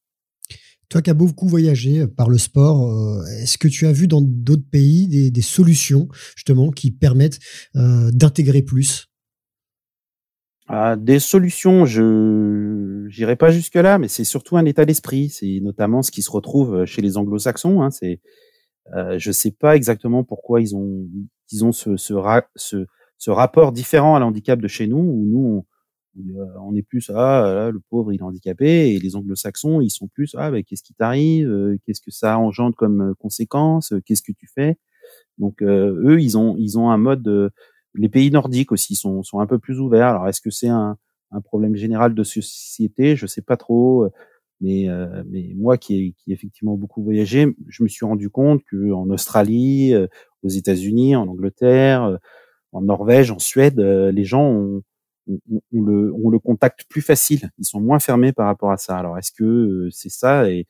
Toi 0.90 1.02
qui 1.02 1.10
as 1.10 1.14
beaucoup 1.14 1.46
voyagé 1.46 2.08
par 2.08 2.28
le 2.28 2.36
sport, 2.36 2.90
euh, 2.90 3.24
est-ce 3.40 3.58
que 3.58 3.68
tu 3.68 3.86
as 3.86 3.92
vu 3.92 4.08
dans 4.08 4.20
d'autres 4.20 4.68
pays 4.68 5.06
des, 5.06 5.30
des, 5.30 5.40
solutions 5.40 6.08
justement 6.34 6.72
qui 6.72 6.90
permettent 6.90 7.38
euh, 7.76 8.10
d'intégrer 8.10 8.60
plus? 8.60 9.09
Ah, 10.70 10.96
Des 10.96 11.18
solutions, 11.18 11.84
je 11.86 13.08
n'irai 13.18 13.36
pas 13.36 13.50
jusque 13.50 13.74
là, 13.74 13.98
mais 13.98 14.08
c'est 14.08 14.24
surtout 14.24 14.56
un 14.56 14.64
état 14.64 14.84
d'esprit. 14.84 15.28
C'est 15.30 15.60
notamment 15.62 16.02
ce 16.02 16.10
qui 16.10 16.22
se 16.22 16.30
retrouve 16.30 16.84
chez 16.86 17.02
les 17.02 17.16
Anglo-Saxons. 17.16 17.82
Hein, 17.82 17.90
c'est, 17.90 18.20
euh, 18.94 19.18
je 19.18 19.32
sais 19.32 19.52
pas 19.52 19.76
exactement 19.76 20.24
pourquoi 20.24 20.60
ils 20.60 20.76
ont 20.76 21.06
ils 21.52 21.64
ont 21.64 21.72
ce 21.72 21.96
ce, 21.96 22.14
ce, 22.56 22.86
ce 23.18 23.30
rapport 23.30 23.72
différent 23.72 24.16
à 24.16 24.20
l'handicap 24.20 24.60
de 24.60 24.68
chez 24.68 24.86
nous, 24.86 24.98
où 24.98 25.26
nous 25.26 25.46
on, 25.58 25.66
on 26.62 26.74
est 26.74 26.82
plus 26.82 27.10
ah 27.14 27.70
le 27.72 27.80
pauvre 27.90 28.12
il 28.12 28.20
est 28.20 28.22
handicapé 28.22 28.92
et 28.94 28.98
les 28.98 29.16
anglo-saxons 29.16 29.80
ils 29.80 29.90
sont 29.90 30.08
plus 30.08 30.34
ah 30.38 30.50
bah, 30.50 30.62
qu'est-ce 30.62 30.82
qui 30.82 30.94
t'arrive 30.94 31.48
euh, 31.48 31.76
qu'est-ce 31.86 32.00
que 32.00 32.10
ça 32.10 32.38
engendre 32.38 32.76
comme 32.76 33.10
euh, 33.10 33.14
conséquence 33.18 33.92
euh, 33.92 34.00
qu'est-ce 34.04 34.22
que 34.22 34.32
tu 34.32 34.46
fais? 34.52 34.76
Donc 35.38 35.62
eux 35.62 36.18
ils 36.20 36.36
ont 36.38 36.56
ils 36.58 36.78
ont 36.78 36.90
un 36.90 36.98
mode 36.98 37.50
les 37.94 38.08
pays 38.08 38.30
nordiques 38.30 38.72
aussi 38.72 38.94
sont 38.94 39.22
sont 39.22 39.40
un 39.40 39.46
peu 39.46 39.58
plus 39.58 39.80
ouverts 39.80 40.08
alors 40.08 40.28
est-ce 40.28 40.40
que 40.40 40.50
c'est 40.50 40.68
un, 40.68 40.96
un 41.32 41.40
problème 41.40 41.76
général 41.76 42.14
de 42.14 42.22
société? 42.24 43.16
Je 43.16 43.26
sais 43.26 43.42
pas 43.42 43.56
trop 43.56 44.08
mais 44.60 44.86
mais 45.26 45.52
moi 45.56 45.78
qui 45.78 45.96
ai 45.96 46.12
qui 46.18 46.32
effectivement 46.32 46.76
beaucoup 46.76 47.02
voyagé 47.02 47.46
je 47.68 47.82
me 47.82 47.88
suis 47.88 48.04
rendu 48.06 48.30
compte 48.30 48.62
que 48.64 48.92
en 48.92 49.08
Australie 49.10 49.94
aux 50.42 50.48
États-Unis 50.48 51.16
en 51.16 51.28
Angleterre 51.28 52.18
en 52.72 52.82
Norvège 52.82 53.30
en 53.30 53.38
Suède 53.38 53.80
les 53.80 54.24
gens 54.24 54.44
ont 54.44 54.82
on, 55.72 55.82
le, 55.82 56.12
on 56.14 56.30
le 56.30 56.38
contacte 56.38 56.84
plus 56.88 57.02
facile. 57.02 57.50
Ils 57.58 57.64
sont 57.66 57.80
moins 57.80 57.98
fermés 58.00 58.32
par 58.32 58.46
rapport 58.46 58.72
à 58.72 58.76
ça. 58.76 58.96
Alors, 58.98 59.18
est-ce 59.18 59.32
que 59.32 59.44
euh, 59.44 59.88
c'est 59.90 60.08
ça? 60.08 60.50
Et, 60.50 60.66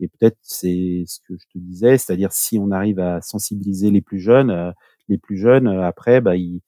et 0.00 0.08
peut-être 0.08 0.38
c'est 0.42 1.04
ce 1.06 1.20
que 1.28 1.34
je 1.38 1.46
te 1.52 1.58
disais, 1.58 1.98
c'est-à-dire 1.98 2.32
si 2.32 2.58
on 2.58 2.70
arrive 2.70 2.98
à 3.00 3.20
sensibiliser 3.20 3.90
les 3.90 4.00
plus 4.00 4.18
jeunes, 4.18 4.50
euh, 4.50 4.72
les 5.10 5.18
plus 5.18 5.36
jeunes 5.36 5.68
euh, 5.68 5.82
après, 5.82 6.20
bah, 6.20 6.36
ils, 6.36 6.62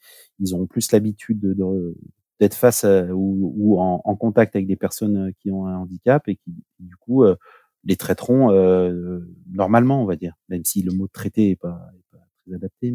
ont 0.55 0.66
plus 0.66 0.92
l'habitude 0.92 1.40
de, 1.40 1.96
d'être 2.40 2.55
face 2.55 2.85
ou, 2.85 3.78
en, 3.81 4.16
contact 4.16 4.57
avec 4.57 4.66
des 4.66 4.76
personnes 4.76 5.33
qui 5.40 5.50
ont 5.50 5.66
un 5.66 5.76
handicap 5.76 6.28
et 6.28 6.37
qui 6.37 6.52
du 6.81 6.96
coup 6.96 7.24
les 7.85 7.96
traiteront 7.96 8.50
normalement, 9.52 10.02
on 10.02 10.05
va 10.07 10.16
dire, 10.16 10.35
même 10.48 10.64
si 10.64 10.83
le 10.83 10.92
mot 10.92 11.07
traiter 11.07 11.50
est 11.50 11.57
pas, 11.57 11.92
très 12.44 12.55
adapté, 12.55 12.92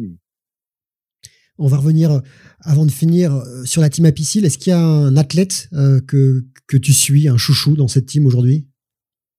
on 1.58 1.66
va 1.66 1.76
revenir, 1.76 2.12
euh, 2.12 2.20
avant 2.60 2.86
de 2.86 2.90
finir, 2.90 3.34
euh, 3.34 3.64
sur 3.64 3.82
la 3.82 3.90
team 3.90 4.04
Apicil. 4.04 4.44
Est-ce 4.44 4.58
qu'il 4.58 4.70
y 4.70 4.74
a 4.74 4.80
un 4.80 5.16
athlète 5.16 5.68
euh, 5.72 6.00
que 6.00 6.76
tu 6.76 6.92
suis, 6.92 7.28
un 7.28 7.36
chouchou 7.36 7.74
dans 7.74 7.88
cette 7.88 8.06
team 8.06 8.26
aujourd'hui? 8.26 8.68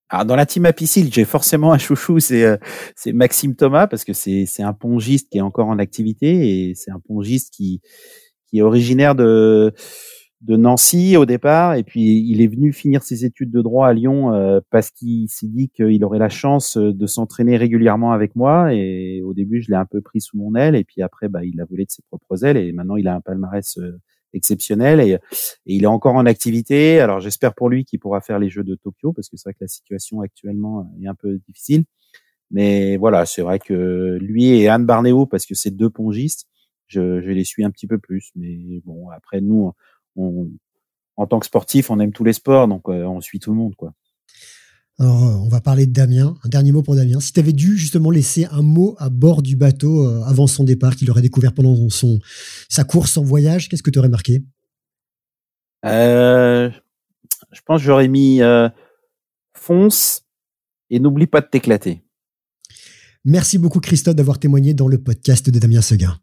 Alors 0.09 0.25
dans 0.25 0.35
la 0.35 0.45
team 0.45 0.65
Apicil, 0.65 1.13
j'ai 1.13 1.25
forcément 1.25 1.71
un 1.71 1.77
chouchou, 1.77 2.19
c'est 2.19 2.59
c'est 2.95 3.13
Maxime 3.13 3.55
Thomas 3.55 3.87
parce 3.87 4.03
que 4.03 4.13
c'est 4.13 4.45
c'est 4.45 4.63
un 4.63 4.73
pongiste 4.73 5.29
qui 5.29 5.37
est 5.37 5.41
encore 5.41 5.67
en 5.67 5.79
activité 5.79 6.69
et 6.69 6.75
c'est 6.75 6.91
un 6.91 6.99
pongiste 6.99 7.53
qui 7.53 7.81
qui 8.47 8.59
est 8.59 8.61
originaire 8.61 9.15
de 9.15 9.73
de 10.41 10.55
Nancy 10.55 11.17
au 11.17 11.25
départ, 11.25 11.75
et 11.75 11.83
puis 11.83 12.25
il 12.29 12.41
est 12.41 12.47
venu 12.47 12.71
finir 12.71 13.03
ses 13.03 13.25
études 13.25 13.51
de 13.51 13.61
droit 13.61 13.87
à 13.87 13.93
Lyon 13.93 14.33
euh, 14.33 14.61
parce 14.69 14.89
qu'il 14.89 15.27
s'est 15.27 15.49
dit 15.49 15.69
qu'il 15.69 16.03
aurait 16.05 16.19
la 16.19 16.29
chance 16.29 16.77
euh, 16.77 16.93
de 16.93 17.07
s'entraîner 17.07 17.57
régulièrement 17.57 18.13
avec 18.13 18.35
moi. 18.37 18.73
Et 18.73 19.21
au 19.21 19.33
début, 19.33 19.61
je 19.61 19.69
l'ai 19.69 19.75
un 19.75 19.85
peu 19.85 20.01
pris 20.01 20.21
sous 20.21 20.37
mon 20.37 20.55
aile, 20.55 20.75
et 20.75 20.85
puis 20.85 21.01
après, 21.01 21.27
bah, 21.27 21.43
il 21.43 21.59
a 21.59 21.65
volé 21.65 21.83
de 21.85 21.91
ses 21.91 22.03
propres 22.03 22.45
ailes, 22.45 22.57
et 22.57 22.71
maintenant 22.71 22.95
il 22.95 23.07
a 23.07 23.15
un 23.15 23.21
palmarès 23.21 23.77
euh, 23.79 23.99
exceptionnel 24.33 24.99
et, 24.99 25.17
il 25.65 25.83
est 25.83 25.87
encore 25.87 26.15
en 26.15 26.25
activité. 26.25 26.99
Alors 26.99 27.19
j'espère 27.19 27.53
pour 27.53 27.69
lui 27.69 27.85
qu'il 27.85 27.99
pourra 27.99 28.21
faire 28.21 28.39
les 28.39 28.49
Jeux 28.49 28.63
de 28.63 28.75
Tokyo 28.75 29.13
parce 29.13 29.29
que 29.29 29.37
c'est 29.37 29.49
vrai 29.49 29.53
que 29.53 29.63
la 29.63 29.67
situation 29.67 30.21
actuellement 30.21 30.91
est 31.01 31.07
un 31.07 31.15
peu 31.15 31.39
difficile. 31.47 31.85
Mais 32.51 32.97
voilà, 32.97 33.25
c'est 33.25 33.43
vrai 33.43 33.59
que 33.59 34.17
lui 34.19 34.47
et 34.49 34.69
Anne 34.69 34.85
Barnéo, 34.85 35.27
parce 35.27 35.45
que 35.45 35.53
c'est 35.53 35.71
deux 35.71 35.89
pongistes, 35.89 36.47
je, 36.87 37.21
je 37.21 37.29
les 37.29 37.43
suis 37.43 37.63
un 37.63 37.69
petit 37.69 37.85
peu 37.85 37.99
plus. 37.99 38.31
Mais 38.35 38.81
bon, 38.85 39.09
après 39.09 39.39
nous 39.39 39.73
en 41.19 41.27
tant 41.27 41.39
que 41.39 41.45
sportif, 41.45 41.89
on 41.89 41.99
aime 41.99 42.13
tous 42.13 42.23
les 42.23 42.33
sports, 42.33 42.67
donc 42.67 42.87
euh, 42.87 43.03
on 43.03 43.21
suit 43.21 43.39
tout 43.39 43.51
le 43.51 43.57
monde, 43.57 43.75
quoi. 43.75 43.93
Alors, 44.99 45.23
euh, 45.23 45.35
on 45.35 45.47
va 45.47 45.61
parler 45.61 45.85
de 45.85 45.93
Damien. 45.93 46.37
Un 46.43 46.49
dernier 46.49 46.73
mot 46.73 46.83
pour 46.83 46.95
Damien. 46.95 47.21
Si 47.21 47.31
tu 47.31 47.39
avais 47.39 47.53
dû 47.53 47.77
justement 47.77 48.11
laisser 48.11 48.45
un 48.51 48.61
mot 48.61 48.95
à 48.99 49.09
bord 49.09 49.41
du 49.41 49.55
bateau 49.55 50.05
euh, 50.05 50.21
avant 50.23 50.45
son 50.45 50.65
départ, 50.65 50.95
qu'il 50.95 51.09
aurait 51.09 51.21
découvert 51.21 51.53
pendant 51.53 51.89
son 51.89 52.19
sa 52.67 52.83
course, 52.83 53.15
en 53.15 53.23
voyage, 53.23 53.69
qu'est-ce 53.69 53.83
que 53.83 53.91
tu 53.91 53.99
aurais 53.99 54.09
marqué 54.09 54.43
Je 55.83 56.71
pense 57.65 57.79
que 57.79 57.85
j'aurais 57.85 58.09
mis 58.09 58.41
fonce 59.53 60.23
et 60.89 60.99
n'oublie 60.99 61.27
pas 61.27 61.41
de 61.41 61.47
t'éclater. 61.47 62.03
Merci 63.23 63.57
beaucoup 63.57 63.79
Christophe 63.79 64.15
d'avoir 64.15 64.39
témoigné 64.39 64.73
dans 64.73 64.87
le 64.87 64.97
podcast 64.97 65.49
de 65.49 65.59
Damien 65.59 65.81
Seguin. 65.81 66.19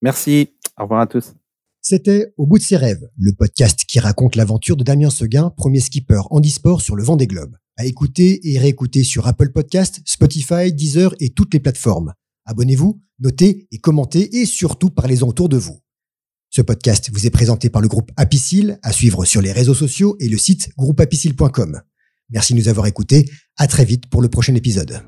Merci. 0.00 0.54
Au 0.78 0.84
revoir 0.84 1.00
à 1.00 1.06
tous. 1.06 1.34
C'était 1.80 2.32
Au 2.36 2.46
bout 2.46 2.58
de 2.58 2.62
ses 2.62 2.76
rêves, 2.76 3.08
le 3.18 3.32
podcast 3.32 3.84
qui 3.86 3.98
raconte 3.98 4.36
l'aventure 4.36 4.76
de 4.76 4.84
Damien 4.84 5.10
Seguin, 5.10 5.50
premier 5.50 5.80
skipper 5.80 6.20
handisport 6.30 6.80
sur 6.80 6.96
le 6.96 7.02
vent 7.02 7.16
des 7.16 7.26
globes. 7.26 7.56
À 7.80 7.86
écouter 7.86 8.40
et 8.42 8.58
réécouter 8.58 9.04
sur 9.04 9.28
Apple 9.28 9.52
Podcast, 9.52 10.00
Spotify, 10.04 10.72
Deezer 10.72 11.14
et 11.20 11.30
toutes 11.30 11.54
les 11.54 11.60
plateformes. 11.60 12.12
Abonnez-vous, 12.44 13.00
notez 13.20 13.68
et 13.70 13.78
commentez 13.78 14.40
et 14.40 14.46
surtout 14.46 14.90
parlez-en 14.90 15.28
autour 15.28 15.48
de 15.48 15.58
vous. 15.58 15.78
Ce 16.50 16.60
podcast 16.60 17.08
vous 17.12 17.24
est 17.24 17.30
présenté 17.30 17.70
par 17.70 17.80
le 17.80 17.86
groupe 17.86 18.10
Apicil, 18.16 18.80
à 18.82 18.92
suivre 18.92 19.24
sur 19.24 19.40
les 19.40 19.52
réseaux 19.52 19.74
sociaux 19.74 20.16
et 20.18 20.28
le 20.28 20.38
site 20.38 20.70
groupeapicil.com. 20.76 21.80
Merci 22.30 22.54
de 22.54 22.58
nous 22.58 22.68
avoir 22.68 22.86
écoutés. 22.86 23.30
À 23.56 23.68
très 23.68 23.84
vite 23.84 24.08
pour 24.10 24.22
le 24.22 24.28
prochain 24.28 24.56
épisode. 24.56 25.00